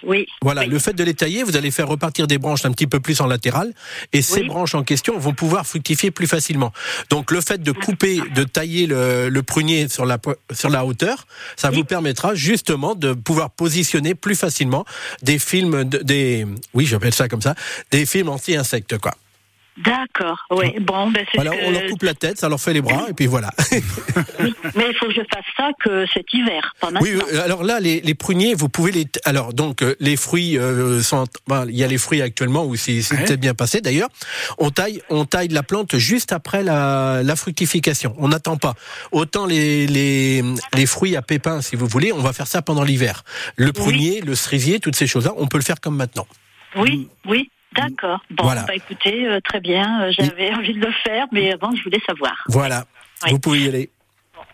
Oui. 0.03 0.27
voilà, 0.41 0.61
Oui. 0.61 0.67
le 0.67 0.79
fait 0.79 0.93
de 0.93 1.03
les 1.03 1.13
tailler, 1.13 1.43
vous 1.43 1.55
allez 1.55 1.71
faire 1.71 1.87
repartir 1.87 2.27
des 2.27 2.37
branches 2.37 2.65
un 2.65 2.71
petit 2.71 2.87
peu 2.87 2.99
plus 2.99 3.21
en 3.21 3.27
latéral, 3.27 3.73
et 4.13 4.21
ces 4.21 4.43
branches 4.43 4.75
en 4.75 4.83
question 4.83 5.17
vont 5.17 5.33
pouvoir 5.33 5.65
fructifier 5.65 6.11
plus 6.11 6.27
facilement. 6.27 6.73
Donc, 7.09 7.31
le 7.31 7.39
fait 7.41 7.61
de 7.61 7.71
couper, 7.71 8.19
de 8.35 8.43
tailler 8.43 8.87
le, 8.87 9.29
le 9.29 9.43
prunier 9.43 9.87
sur 9.89 10.05
la, 10.05 10.17
sur 10.53 10.69
la 10.69 10.85
hauteur, 10.85 11.27
ça 11.55 11.69
vous 11.69 11.83
permettra 11.85 12.35
justement 12.35 12.95
de 12.95 13.13
pouvoir 13.13 13.49
positionner 13.51 14.15
plus 14.15 14.35
facilement 14.35 14.85
des 15.21 15.39
films, 15.39 15.83
de- 15.85 15.99
des, 15.99 16.45
oui, 16.73 16.85
j'appelle 16.85 17.13
ça 17.13 17.27
comme 17.27 17.41
ça, 17.41 17.55
des 17.91 18.05
films 18.05 18.29
anti-insectes, 18.29 18.97
quoi. 18.97 19.13
D'accord. 19.77 20.37
Oui. 20.51 20.75
Bon, 20.81 21.09
ben 21.09 21.25
c'est 21.31 21.37
Voilà, 21.41 21.51
que- 21.51 21.65
on 21.65 21.71
leur 21.71 21.85
coupe 21.89 22.03
la 22.03 22.13
tête, 22.13 22.37
ça 22.37 22.49
leur 22.49 22.59
fait 22.59 22.73
les 22.73 22.81
bras, 22.81 23.05
et 23.09 23.13
puis 23.13 23.25
voilà. 23.25 23.49
oui. 23.71 24.53
Mais 24.75 24.89
il 24.89 24.95
faut 24.99 25.07
que 25.07 25.13
je 25.13 25.21
fasse 25.33 25.45
ça 25.55 25.69
que 25.83 26.05
cet 26.13 26.25
hiver, 26.33 26.75
pas 26.81 26.91
maintenant. 26.91 27.09
Oui, 27.09 27.39
alors 27.39 27.63
là, 27.63 27.79
les, 27.79 28.01
les 28.01 28.13
pruniers, 28.13 28.53
vous 28.53 28.67
pouvez 28.67 28.91
les. 28.91 29.07
Alors, 29.23 29.53
donc, 29.53 29.81
euh, 29.81 29.95
les 30.01 30.17
fruits 30.17 30.57
euh, 30.57 31.01
sont. 31.01 31.23
ben, 31.47 31.65
Il 31.69 31.75
y 31.77 31.85
a 31.85 31.87
les 31.87 31.97
fruits 31.97 32.21
actuellement 32.21 32.65
où 32.65 32.75
c'est 32.75 33.01
c'est 33.01 33.15
Ouais. 33.15 33.23
peut-être 33.23 33.39
bien 33.39 33.53
passé 33.53 33.79
d'ailleurs. 33.79 34.09
On 34.57 34.71
taille, 34.71 35.01
on 35.09 35.23
taille 35.23 35.47
la 35.47 35.63
plante 35.63 35.97
juste 35.97 36.33
après 36.33 36.63
la, 36.63 37.21
la 37.23 37.35
fructification. 37.37 38.13
On 38.19 38.27
n'attend 38.27 38.57
pas. 38.57 38.75
Autant 39.13 39.45
les, 39.45 39.87
les, 39.87 40.43
les 40.75 40.85
fruits 40.85 41.15
à 41.15 41.21
pépins, 41.21 41.61
si 41.61 41.77
vous 41.77 41.87
voulez, 41.87 42.11
on 42.11 42.19
va 42.21 42.33
faire 42.33 42.47
ça 42.47 42.61
pendant 42.61 42.83
l'hiver. 42.83 43.23
Le 43.55 43.71
prunier, 43.71 44.19
le 44.19 44.35
cerisier, 44.35 44.79
toutes 44.81 44.97
ces 44.97 45.07
choses-là, 45.07 45.31
on 45.37 45.47
peut 45.47 45.57
le 45.57 45.63
faire 45.63 45.79
comme 45.79 45.95
maintenant. 45.95 46.27
Oui, 46.75 47.09
oui. 47.27 47.49
D'accord. 47.75 48.19
Bon, 48.31 48.43
Voilà. 48.43 48.63
bah 48.63 48.75
écoutez, 48.75 49.25
euh, 49.27 49.39
très 49.41 49.61
bien. 49.61 50.03
euh, 50.03 50.11
J'avais 50.17 50.53
envie 50.55 50.73
de 50.73 50.85
le 50.85 50.91
faire, 51.03 51.25
mais 51.31 51.53
avant, 51.53 51.73
je 51.75 51.83
voulais 51.83 52.01
savoir. 52.05 52.33
Voilà. 52.47 52.83
Oui. 53.25 53.31
Vous 53.31 53.39
pouvez 53.39 53.59
y 53.61 53.67
aller. 53.67 53.89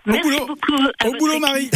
Merci 0.06 0.22
boulot. 0.22 0.46
beaucoup. 0.46 0.76
à 1.04 1.08
Au 1.08 1.12
boulot, 1.14 1.34
équipe. 1.34 1.42
Marie. 1.42 1.70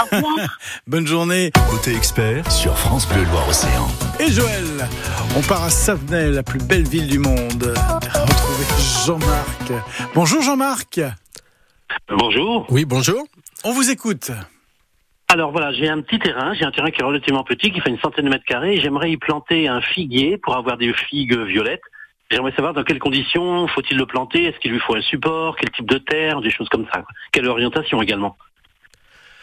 Au 0.00 0.16
revoir. 0.16 0.58
Bonne 0.86 1.06
journée. 1.06 1.50
Côté 1.70 1.94
expert 1.94 2.50
sur 2.50 2.76
France 2.78 3.06
Bleu 3.08 3.22
Loire-Océan. 3.24 3.86
Et 4.18 4.30
Joël, 4.32 4.64
on 5.36 5.42
part 5.42 5.62
à 5.64 5.70
Savenay, 5.70 6.30
la 6.30 6.42
plus 6.42 6.58
belle 6.60 6.88
ville 6.88 7.06
du 7.08 7.18
monde. 7.18 7.74
Retrouver 7.76 8.66
Jean-Marc. 9.06 9.72
Bonjour 10.14 10.42
Jean-Marc. 10.42 11.00
Bonjour. 12.08 12.66
Oui, 12.70 12.84
bonjour. 12.84 13.24
On 13.64 13.72
vous 13.72 13.90
écoute. 13.90 14.30
Alors 15.28 15.50
voilà, 15.50 15.72
j'ai 15.72 15.88
un 15.88 16.00
petit 16.02 16.18
terrain, 16.18 16.54
j'ai 16.54 16.64
un 16.64 16.70
terrain 16.70 16.90
qui 16.90 17.00
est 17.00 17.04
relativement 17.04 17.42
petit, 17.42 17.72
qui 17.72 17.80
fait 17.80 17.90
une 17.90 17.98
centaine 17.98 18.24
de 18.26 18.30
mètres 18.30 18.44
carrés, 18.44 18.78
j'aimerais 18.80 19.10
y 19.10 19.16
planter 19.16 19.66
un 19.68 19.80
figuier 19.80 20.38
pour 20.38 20.56
avoir 20.56 20.76
des 20.76 20.92
figues 20.92 21.36
violettes. 21.36 21.82
J'aimerais 22.30 22.52
savoir 22.52 22.74
dans 22.74 22.84
quelles 22.84 22.98
conditions 22.98 23.66
faut-il 23.68 23.96
le 23.96 24.06
planter, 24.06 24.44
est-ce 24.44 24.58
qu'il 24.58 24.72
lui 24.72 24.80
faut 24.80 24.94
un 24.96 25.02
support, 25.02 25.56
quel 25.56 25.70
type 25.70 25.88
de 25.88 25.98
terre, 25.98 26.40
des 26.40 26.50
choses 26.50 26.68
comme 26.68 26.86
ça. 26.92 27.04
Quelle 27.32 27.46
orientation 27.48 28.00
également. 28.02 28.36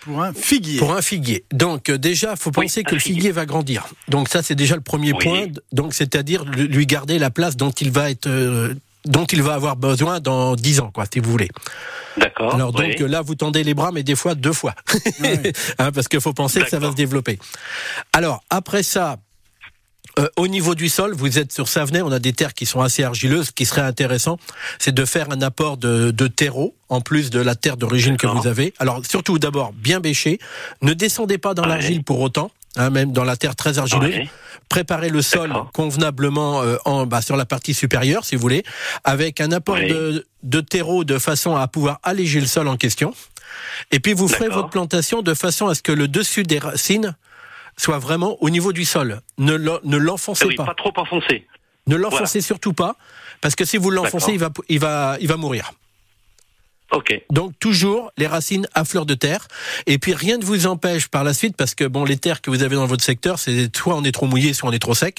Pour 0.02 0.22
un 0.22 0.34
figuier. 0.34 0.80
Pour 0.80 0.94
un 0.94 1.02
figuier. 1.02 1.46
Donc 1.52 1.90
euh, 1.90 1.98
déjà, 1.98 2.36
faut 2.36 2.52
penser 2.52 2.84
que 2.84 2.94
le 2.96 3.00
figuier. 3.00 3.16
figuier 3.16 3.32
va 3.32 3.46
grandir. 3.46 3.86
Donc 4.10 4.28
ça, 4.28 4.42
c'est 4.42 4.56
déjà 4.56 4.76
le 4.76 4.82
premier 4.82 5.14
Oui. 5.14 5.24
point. 5.24 5.46
Donc 5.72 5.94
c'est-à-dire 5.94 6.44
lui 6.44 6.68
lui 6.68 6.86
garder 6.86 7.20
la 7.20 7.30
place 7.30 7.56
dont 7.56 7.72
il 7.72 7.90
va 7.90 8.10
être, 8.10 8.28
euh, 8.28 8.74
dont 9.06 9.26
il 9.26 9.42
va 9.44 9.54
avoir 9.56 9.76
besoin 9.76 10.20
dans 10.20 10.56
10 10.56 10.80
ans, 10.82 10.92
quoi, 10.94 11.06
si 11.12 11.20
vous 11.20 11.30
voulez. 11.32 11.50
D'accord. 12.18 12.54
Alors 12.54 12.72
donc 12.72 12.96
oui. 13.00 13.10
là, 13.10 13.22
vous 13.22 13.36
tendez 13.36 13.64
les 13.64 13.74
bras, 13.74 13.92
mais 13.92 14.04
des 14.04 14.16
fois 14.16 14.36
deux 14.36 14.54
fois. 14.54 14.76
Hein, 15.80 15.92
parce 15.92 16.08
qu'il 16.08 16.22
faut 16.22 16.34
penser 16.34 16.62
que 16.62 16.70
ça 16.70 16.80
va 16.80 16.92
se 16.92 16.96
développer. 16.96 17.40
Alors 18.14 18.44
après 18.50 18.84
ça. 18.84 19.18
euh, 20.20 20.28
au 20.38 20.48
niveau 20.48 20.76
du 20.76 20.90
sol, 20.90 21.14
vous 21.16 21.40
êtes 21.40 21.52
sur 21.52 21.68
Savenay, 21.68 22.02
on 22.04 22.12
a 22.12 22.20
des 22.20 22.34
terres 22.34 22.54
qui 22.54 22.66
sont 22.68 22.82
assez 22.82 23.04
argileuses. 23.04 23.48
Ce 23.48 23.52
qui 23.52 23.66
serait 23.66 23.82
intéressant, 23.82 24.38
c'est 24.78 24.94
de 24.94 25.06
faire 25.06 25.32
un 25.32 25.42
apport 25.42 25.78
de, 25.78 26.12
de 26.12 26.28
terreau, 26.28 26.76
en 26.90 27.02
plus 27.02 27.30
de 27.32 27.40
la 27.40 27.56
terre 27.56 27.78
d'origine 27.78 28.16
que 28.18 28.28
vous 28.28 28.46
avez. 28.48 28.74
Alors 28.80 29.02
surtout 29.06 29.40
d'abord, 29.40 29.74
bien 29.74 30.00
bêcher. 30.00 30.38
Ne 30.84 30.94
descendez 30.94 31.40
pas 31.40 31.54
dans 31.56 31.64
Ouais. 31.64 31.70
l'argile 31.70 32.04
pour 32.04 32.20
autant, 32.22 32.52
hein, 32.76 32.90
même 32.92 33.12
dans 33.12 33.24
la 33.24 33.36
terre 33.38 33.56
très 33.56 33.80
argileuse. 33.80 34.16
Ouais. 34.16 34.30
Préparez 34.74 35.10
le 35.10 35.22
sol 35.22 35.54
convenablement 35.72 36.64
euh, 36.64 36.78
en, 36.86 37.06
bah, 37.06 37.22
sur 37.22 37.36
la 37.38 37.46
partie 37.46 37.76
supérieure, 37.76 38.26
si 38.26 38.36
vous 38.36 38.42
voulez, 38.42 38.64
avec 39.04 39.40
un 39.40 39.52
apport 39.52 39.76
de, 39.76 40.26
de 40.42 40.62
terreau 40.62 41.04
de 41.04 41.20
façon 41.20 41.56
à 41.56 41.68
pouvoir 41.68 42.00
alléger 42.02 42.40
le 42.40 42.48
sol 42.48 42.68
en 42.68 42.76
question. 42.76 43.14
Et 43.92 44.00
puis 44.00 44.14
vous 44.14 44.28
ferez 44.28 44.50
votre 44.50 44.70
plantation 44.70 45.22
de 45.22 45.34
façon 45.36 45.68
à 45.68 45.76
ce 45.76 45.84
que 45.84 45.92
le 45.92 46.08
dessus 46.08 46.42
des 46.42 46.58
racines 46.58 47.16
soit 47.78 48.00
vraiment 48.00 48.38
au 48.42 48.50
niveau 48.50 48.74
du 48.74 48.84
sol. 48.84 49.22
Ne 49.38 49.54
l'en- 49.54 49.80
ne 49.84 49.98
l'enfoncez 49.98 50.46
oui, 50.48 50.56
pas. 50.56 50.66
pas 50.66 50.74
trop 50.76 50.94
enfoncé. 50.98 51.46
Ne 51.86 51.96
l'enfoncez 51.96 52.42
surtout 52.42 52.74
pas, 52.74 52.96
parce 53.42 53.56
que 53.56 53.66
si 53.66 53.78
vous 53.78 53.92
l'enfoncez, 53.92 54.32
il 54.34 54.40
va, 54.40 54.50
il 54.70 54.80
va, 54.80 55.18
il 55.20 55.28
va 55.28 55.38
mourir. 55.38 55.72
Ok. 56.94 57.22
Donc 57.32 57.54
toujours 57.60 58.12
les 58.18 58.28
racines 58.28 58.68
à 58.74 58.86
fleur 58.86 59.06
de 59.06 59.16
terre. 59.16 59.48
Et 59.88 59.98
puis 59.98 60.14
rien 60.14 60.38
ne 60.38 60.46
vous 60.46 60.68
empêche 60.68 61.08
par 61.08 61.24
la 61.24 61.34
suite, 61.34 61.56
parce 61.58 61.74
que 61.76 61.86
bon, 61.86 62.06
les 62.06 62.18
terres 62.18 62.40
que 62.42 62.52
vous 62.52 62.62
avez 62.64 62.76
dans 62.76 62.86
votre 62.86 63.04
secteur, 63.04 63.40
c'est 63.40 63.76
soit 63.76 63.96
on 63.96 64.04
est 64.04 64.12
trop 64.12 64.28
mouillé, 64.28 64.54
soit 64.54 64.70
on 64.70 64.72
est 64.72 64.80
trop 64.80 64.94
sec. 64.94 65.18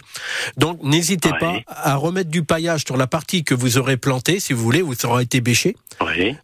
Donc 0.57 0.83
n'hésitez 0.83 1.31
Ouais. 1.33 1.39
pas 1.39 1.55
à 1.67 1.97
remettre 1.97 2.31
du 2.31 2.45
paillage 2.45 2.85
sur 2.87 2.97
la 2.97 3.07
partie 3.09 3.43
que 3.45 3.55
vous 3.55 3.77
aurez 3.79 3.97
plantée, 3.97 4.39
si 4.41 4.53
vous 4.53 4.63
voulez, 4.63 4.83
où 4.83 4.95
ça 4.95 5.09
aura 5.09 5.23
été 5.23 5.41
bêché, 5.41 5.77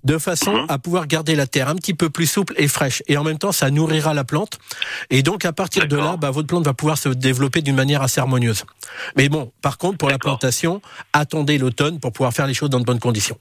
de 0.05 0.19
façon 0.19 0.53
Mhm. 0.53 0.66
à 0.69 0.79
pouvoir 0.79 1.07
garder 1.07 1.35
la 1.37 1.47
terre 1.47 1.69
un 1.69 1.77
petit 1.77 1.95
peu 1.95 2.11
plus 2.11 2.27
souple 2.27 2.55
et 2.57 2.66
fraîche. 2.66 3.03
Et 3.07 3.16
en 3.16 3.23
même 3.25 3.38
temps, 3.38 3.53
ça 3.53 3.71
nourrira 3.71 4.14
la 4.14 4.25
plante. 4.25 4.59
Et 5.11 5.23
donc 5.23 5.45
à 5.45 5.53
partir 5.53 5.87
de 5.87 5.97
là, 5.97 6.16
bah, 6.16 6.31
votre 6.31 6.49
plante 6.49 6.64
va 6.64 6.75
pouvoir 6.75 6.99
se 6.99 7.09
développer 7.09 7.62
d'une 7.62 7.77
manière 7.77 8.03
assez 8.03 8.21
harmonieuse. 8.21 8.64
Mais 9.16 9.29
bon, 9.29 9.53
par 9.62 9.79
contre, 9.79 9.99
pour 9.99 10.11
la 10.11 10.19
plantation, 10.19 10.83
attendez 11.12 11.57
l'automne 11.59 12.01
pour 12.01 12.12
pouvoir 12.12 12.33
faire 12.33 12.47
les 12.49 12.55
choses 12.55 12.71
dans 12.71 12.81
de 12.81 12.85
bonnes 12.85 12.99
conditions. 12.99 13.38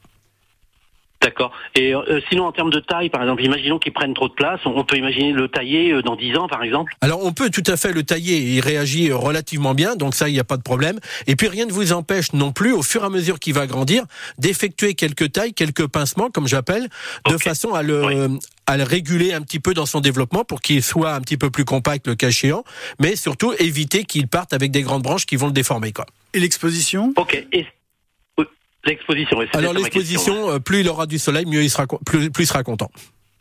D'accord. 1.22 1.52
Et 1.76 1.94
euh, 1.94 2.22
sinon, 2.30 2.46
en 2.46 2.54
termes 2.54 2.70
de 2.70 2.80
taille, 2.80 3.10
par 3.10 3.22
exemple, 3.22 3.44
imaginons 3.44 3.78
qu'ils 3.78 3.92
prennent 3.92 4.14
trop 4.14 4.30
de 4.30 4.34
place, 4.34 4.62
on 4.66 4.84
peut 4.86 4.96
imaginer 4.96 5.34
le 5.34 5.50
tailler 5.50 5.92
euh, 5.92 6.02
dans 6.02 6.16
10 6.16 6.38
ans, 6.38 6.48
par 6.48 6.64
exemple 6.64 6.94
Alors 7.02 7.26
on 7.26 7.34
peut 7.34 7.50
tout 7.50 7.64
à 7.68 7.76
fait 7.76 7.92
le 7.92 8.04
tailler, 8.04 8.38
il 8.38 8.62
réagit 8.62 9.10
euh, 9.12 9.18
relativement 9.18 9.74
bien, 9.74 9.98
donc 9.98 10.16
ça 10.16 10.30
il 10.30 10.34
n'y 10.34 10.40
a 10.40 10.46
pas 10.46 10.56
de 10.56 10.62
problème. 10.62 10.98
Et 11.28 11.36
puis 11.36 11.50
rien 11.50 11.66
ne 11.66 11.74
vous 11.74 11.92
empêche 11.92 12.32
non 12.32 12.54
plus, 12.54 12.72
au 12.72 12.84
fur 12.84 13.04
et 13.04 13.06
à 13.06 13.10
mesure 13.10 13.38
qu'il 13.40 13.54
va 13.54 13.68
grandir, 13.68 14.04
d'effectuer 14.38 14.94
quelques 14.94 15.34
tailles, 15.34 15.54
quelques 15.54 15.88
pincements, 15.88 16.30
comme 16.30 16.48
j'appelle, 16.48 16.88
de 17.28 17.38
façon 17.38 17.74
à 17.74 17.84
le, 17.84 18.06
Oui. 18.06 18.40
à 18.66 18.78
le 18.78 18.84
réguler 18.84 19.34
un 19.34 19.42
petit 19.42 19.60
peu 19.60 19.74
dans 19.74 19.86
son 19.86 20.00
développement 20.00 20.46
pour 20.46 20.62
qu'il 20.62 20.82
soit 20.82 21.12
un 21.14 21.20
petit 21.20 21.36
peu 21.38 21.50
plus 21.50 21.66
compact 21.66 22.08
le 22.08 22.16
cas 22.16 22.30
échéant, 22.30 22.64
mais 23.02 23.18
surtout 23.18 23.54
éviter 23.60 24.06
qu'il 24.06 24.30
parte 24.30 24.54
avec 24.54 24.72
des 24.72 24.84
grandes 24.84 25.04
branches 25.04 25.26
qui 25.26 25.36
vont 25.36 25.48
le 25.48 25.54
déformer. 25.54 25.92
Quoi. 25.92 26.06
Et 26.34 26.40
l'exposition? 26.40 27.14
Ok. 27.18 27.46
Et. 27.52 27.66
L'exposition. 28.86 29.40
Alors 29.54 29.74
l'exposition, 29.74 30.52
euh, 30.52 30.60
plus 30.60 30.80
il 30.82 30.90
aura 30.90 31.06
du 31.06 31.20
soleil, 31.20 31.46
mieux 31.46 31.62
il 31.64 31.70
sera, 31.70 31.86
plus, 32.06 32.30
plus 32.32 32.44
il 32.44 32.48
sera 32.48 32.64
content. 32.64 32.90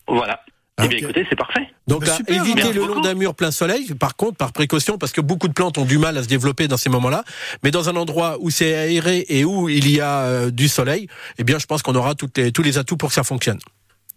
Voilà. 0.07 0.41
Eh 0.83 0.87
bien, 0.87 0.99
écoutez, 0.99 1.27
c'est 1.29 1.37
parfait. 1.37 1.69
Donc 1.89 2.05
Bah, 2.05 2.13
à 2.13 2.17
super, 2.17 2.41
éviter 2.41 2.55
merci 2.63 2.73
le 2.75 2.87
long 2.87 3.01
d'un 3.01 3.15
mur 3.15 3.35
plein 3.35 3.51
soleil, 3.51 3.95
par 3.95 4.15
contre, 4.15 4.37
par 4.37 4.53
précaution, 4.53 4.97
parce 4.97 5.11
que 5.11 5.21
beaucoup 5.21 5.49
de 5.49 5.53
plantes 5.53 5.77
ont 5.77 5.85
du 5.85 5.99
mal 5.99 6.17
à 6.17 6.23
se 6.23 6.29
développer 6.29 6.69
dans 6.69 6.77
ces 6.77 6.89
moments-là, 6.89 7.25
mais 7.65 7.73
dans 7.73 7.89
un 7.89 7.97
endroit 7.97 8.37
où 8.41 8.51
c'est 8.51 8.75
aéré 8.77 9.25
et 9.29 9.45
où 9.45 9.69
il 9.69 9.91
y 9.91 10.01
a 10.01 10.21
euh, 10.21 10.51
du 10.53 10.69
soleil, 10.69 11.09
eh 11.39 11.43
bien 11.45 11.59
je 11.59 11.67
pense 11.67 11.83
qu'on 11.83 11.97
aura 11.97 12.15
toutes 12.15 12.39
les- 12.39 12.53
tous 12.53 12.63
les 12.63 12.79
atouts 12.79 12.97
pour 12.97 13.09
que 13.09 13.15
ça 13.17 13.25
fonctionne. 13.25 13.59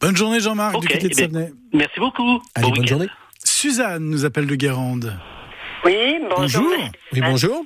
Bonne 0.02 0.16
journée 0.16 0.40
Jean-Marc 0.40 0.76
Ok, 0.76 0.82
du 0.82 0.88
côté 0.90 1.08
de 1.08 1.14
eh 1.18 1.28
bien. 1.28 1.48
Merci 1.74 2.00
beaucoup. 2.00 2.42
Allez, 2.54 2.68
Bon 2.68 2.74
bonne 2.76 2.88
journée. 2.88 3.08
Suzanne 3.44 4.04
nous 4.08 4.26
appelle 4.26 4.46
de 4.46 4.56
Guérande. 4.56 5.18
Oui, 5.84 6.20
bonjour. 6.30 6.62
Bonjour. 6.64 6.90
Oui, 7.14 7.22
bonjour. 7.22 7.66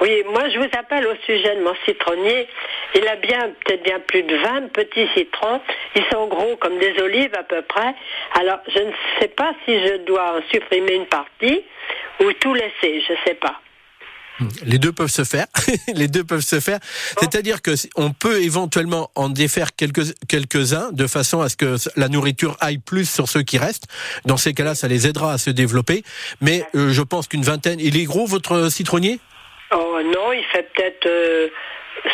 Oui, 0.00 0.22
moi 0.32 0.48
je 0.48 0.58
vous 0.58 0.68
appelle 0.78 1.06
au 1.06 1.14
sujet 1.26 1.56
de 1.56 1.62
mon 1.62 1.74
citronnier. 1.84 2.48
Il 2.94 3.06
a 3.08 3.16
bien, 3.16 3.50
peut-être 3.64 3.82
bien 3.82 4.00
plus 4.00 4.22
de 4.22 4.36
20 4.36 4.72
petits 4.72 5.08
citrons. 5.14 5.60
Ils 5.96 6.04
sont 6.12 6.26
gros 6.28 6.56
comme 6.56 6.78
des 6.78 6.94
olives 7.00 7.34
à 7.34 7.42
peu 7.42 7.62
près. 7.62 7.94
Alors 8.34 8.60
je 8.68 8.80
ne 8.80 8.92
sais 9.20 9.28
pas 9.28 9.52
si 9.64 9.74
je 9.74 10.04
dois 10.04 10.38
en 10.38 10.50
supprimer 10.50 10.94
une 10.94 11.06
partie 11.06 11.64
ou 12.20 12.32
tout 12.34 12.54
laisser, 12.54 13.02
je 13.08 13.14
sais 13.24 13.34
pas. 13.34 13.60
Les 14.64 14.78
deux 14.78 14.92
peuvent 14.92 15.10
se 15.10 15.24
faire. 15.24 15.46
les 15.94 16.08
deux 16.08 16.24
peuvent 16.24 16.44
se 16.44 16.60
faire. 16.60 16.78
C'est-à-dire 17.20 17.60
que 17.62 17.72
on 17.96 18.12
peut 18.12 18.40
éventuellement 18.40 19.10
en 19.14 19.28
défaire 19.28 19.74
quelques 19.74 20.14
quelques-uns 20.28 20.92
de 20.92 21.06
façon 21.06 21.40
à 21.40 21.48
ce 21.48 21.56
que 21.56 21.76
la 21.96 22.08
nourriture 22.08 22.56
aille 22.60 22.78
plus 22.78 23.08
sur 23.08 23.28
ceux 23.28 23.42
qui 23.42 23.58
restent. 23.58 23.86
Dans 24.26 24.36
ces 24.36 24.54
cas-là, 24.54 24.74
ça 24.74 24.86
les 24.88 25.06
aidera 25.06 25.32
à 25.32 25.38
se 25.38 25.50
développer. 25.50 26.04
Mais 26.40 26.64
euh, 26.74 26.92
je 26.92 27.02
pense 27.02 27.26
qu'une 27.26 27.42
vingtaine. 27.42 27.80
Il 27.80 27.96
est 27.96 28.04
gros 28.04 28.26
votre 28.26 28.70
citronnier? 28.70 29.18
Oh 29.72 29.98
non, 30.04 30.32
il 30.32 30.44
fait 30.52 30.68
peut-être 30.74 31.06
euh, 31.06 31.48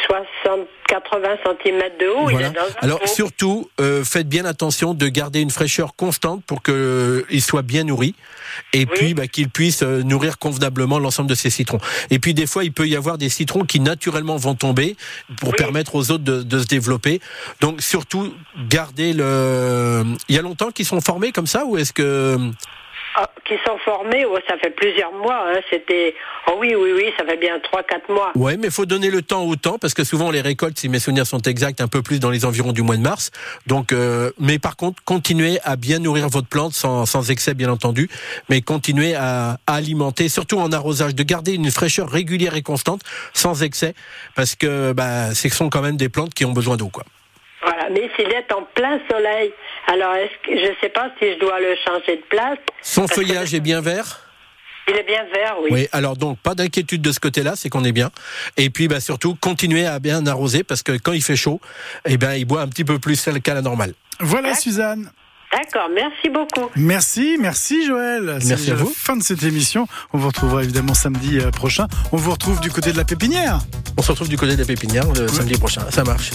60, 0.06 0.66
80 0.88 1.36
cm 1.44 1.82
de 2.00 2.06
haut. 2.08 2.28
Il 2.30 2.32
Voilà. 2.32 2.48
est 2.48 2.50
dans 2.52 2.60
un 2.62 2.66
Alors 2.80 3.00
pot. 3.00 3.06
surtout, 3.06 3.70
euh, 3.80 4.02
faites 4.02 4.28
bien 4.28 4.44
attention 4.44 4.94
de 4.94 5.06
garder 5.08 5.40
une 5.40 5.50
fraîcheur 5.50 5.94
constante 5.94 6.42
pour 6.46 6.62
qu'il 6.62 7.42
soit 7.42 7.62
bien 7.62 7.84
nourri 7.84 8.14
et 8.72 8.86
puis 8.86 9.14
bah, 9.14 9.26
qu'il 9.28 9.50
puisse 9.50 9.82
euh, 9.82 10.02
nourrir 10.02 10.38
convenablement 10.38 10.98
l'ensemble 10.98 11.28
de 11.28 11.34
ses 11.34 11.50
citrons. 11.50 11.78
Et 12.10 12.18
puis 12.18 12.34
des 12.34 12.46
fois, 12.46 12.64
il 12.64 12.72
peut 12.72 12.88
y 12.88 12.96
avoir 12.96 13.18
des 13.18 13.28
citrons 13.28 13.64
qui 13.64 13.78
naturellement 13.78 14.36
vont 14.36 14.54
tomber 14.54 14.96
pour 15.40 15.54
permettre 15.54 15.94
aux 15.96 16.10
autres 16.10 16.24
de, 16.24 16.42
de 16.42 16.58
se 16.58 16.66
développer. 16.66 17.20
Donc 17.60 17.80
surtout, 17.82 18.34
gardez 18.68 19.12
le. 19.12 20.04
Il 20.28 20.34
y 20.34 20.38
a 20.38 20.42
longtemps 20.42 20.70
qu'ils 20.70 20.86
sont 20.86 21.00
formés 21.00 21.30
comme 21.30 21.46
ça 21.46 21.64
ou 21.66 21.76
est-ce 21.76 21.92
que 21.92 22.38
Ah, 23.16 23.30
qui 23.46 23.54
sont 23.64 23.78
formés, 23.84 24.24
oh, 24.24 24.36
ça 24.48 24.56
fait 24.58 24.70
plusieurs 24.70 25.12
mois. 25.12 25.46
Hein. 25.46 25.60
C'était, 25.70 26.16
oh 26.48 26.56
oui, 26.58 26.74
oui, 26.74 26.90
oui, 26.96 27.12
ça 27.16 27.24
fait 27.24 27.36
bien 27.36 27.58
3-4 27.58 28.12
mois. 28.12 28.32
Ouais, 28.34 28.56
mais 28.56 28.70
faut 28.70 28.86
donner 28.86 29.08
le 29.08 29.22
temps 29.22 29.44
au 29.44 29.54
temps 29.54 29.78
parce 29.78 29.94
que 29.94 30.02
souvent 30.02 30.32
les 30.32 30.40
récolte, 30.40 30.78
si 30.78 30.88
mes 30.88 30.98
souvenirs 30.98 31.26
sont 31.26 31.42
exacts, 31.42 31.80
un 31.80 31.86
peu 31.86 32.02
plus 32.02 32.18
dans 32.18 32.30
les 32.30 32.44
environs 32.44 32.72
du 32.72 32.82
mois 32.82 32.96
de 32.96 33.02
mars. 33.02 33.30
Donc, 33.68 33.92
euh, 33.92 34.32
mais 34.40 34.58
par 34.58 34.76
contre, 34.76 35.00
continuez 35.04 35.58
à 35.62 35.76
bien 35.76 36.00
nourrir 36.00 36.28
votre 36.28 36.48
plante 36.48 36.72
sans, 36.72 37.06
sans 37.06 37.30
excès, 37.30 37.54
bien 37.54 37.70
entendu, 37.70 38.08
mais 38.48 38.62
continuez 38.62 39.14
à, 39.14 39.58
à 39.68 39.74
alimenter, 39.74 40.28
surtout 40.28 40.58
en 40.58 40.72
arrosage, 40.72 41.14
de 41.14 41.22
garder 41.22 41.52
une 41.52 41.70
fraîcheur 41.70 42.10
régulière 42.10 42.56
et 42.56 42.62
constante, 42.62 43.02
sans 43.32 43.62
excès, 43.62 43.94
parce 44.34 44.56
que 44.56 44.92
bah, 44.92 45.34
ce 45.34 45.48
sont 45.50 45.70
quand 45.70 45.82
même 45.82 45.96
des 45.96 46.08
plantes 46.08 46.34
qui 46.34 46.44
ont 46.44 46.52
besoin 46.52 46.76
d'eau, 46.76 46.88
quoi. 46.88 47.04
Mais 47.92 48.10
s'il 48.16 48.30
est 48.32 48.52
en 48.52 48.62
plein 48.74 48.98
soleil, 49.10 49.52
alors 49.86 50.14
est-ce 50.14 50.48
que 50.48 50.56
je 50.58 50.70
ne 50.70 50.74
sais 50.80 50.88
pas 50.88 51.10
si 51.18 51.32
je 51.34 51.38
dois 51.38 51.60
le 51.60 51.74
changer 51.86 52.16
de 52.16 52.22
place. 52.28 52.58
Son 52.82 53.06
que 53.06 53.14
feuillage 53.14 53.54
est 53.54 53.60
bien 53.60 53.80
vert? 53.80 54.20
Il 54.86 54.94
est 54.96 55.02
bien 55.04 55.24
vert, 55.32 55.56
oui. 55.62 55.70
Oui, 55.72 55.88
alors 55.92 56.16
donc 56.16 56.38
pas 56.40 56.54
d'inquiétude 56.54 57.00
de 57.00 57.10
ce 57.10 57.18
côté-là, 57.18 57.54
c'est 57.56 57.70
qu'on 57.70 57.84
est 57.84 57.92
bien. 57.92 58.10
Et 58.58 58.68
puis 58.68 58.86
bah 58.86 59.00
surtout 59.00 59.34
continuez 59.34 59.86
à 59.86 59.98
bien 59.98 60.26
arroser 60.26 60.62
parce 60.62 60.82
que 60.82 60.92
quand 60.92 61.12
il 61.12 61.22
fait 61.22 61.36
chaud, 61.36 61.60
eh 62.04 62.18
ben 62.18 62.34
il 62.34 62.44
boit 62.44 62.60
un 62.60 62.68
petit 62.68 62.84
peu 62.84 62.98
plus 62.98 63.28
qu'à 63.42 63.54
la 63.54 63.62
normale. 63.62 63.94
Voilà 64.20 64.54
Suzanne. 64.54 65.10
D'accord, 65.52 65.88
merci 65.94 66.28
beaucoup. 66.30 66.68
Merci, 66.74 67.36
merci 67.40 67.86
Joël. 67.86 68.38
C'est 68.40 68.48
Merci 68.48 68.70
à 68.72 68.74
vous. 68.74 68.88
la 68.88 68.92
fin 68.94 69.16
de 69.16 69.22
cette 69.22 69.44
émission. 69.44 69.86
On 70.12 70.18
vous 70.18 70.26
retrouvera 70.28 70.64
évidemment 70.64 70.94
samedi 70.94 71.38
euh, 71.38 71.50
prochain. 71.50 71.86
On 72.12 72.16
vous 72.16 72.32
retrouve 72.32 72.60
du 72.60 72.70
côté 72.70 72.92
de 72.92 72.96
la 72.96 73.04
pépinière. 73.04 73.60
On 73.96 74.02
se 74.02 74.10
retrouve 74.10 74.28
du 74.28 74.36
côté 74.36 74.56
des 74.56 74.64
pépinières 74.64 75.10
le 75.12 75.28
samedi 75.28 75.56
prochain. 75.56 75.82
Ça 75.90 76.02
marche. 76.02 76.32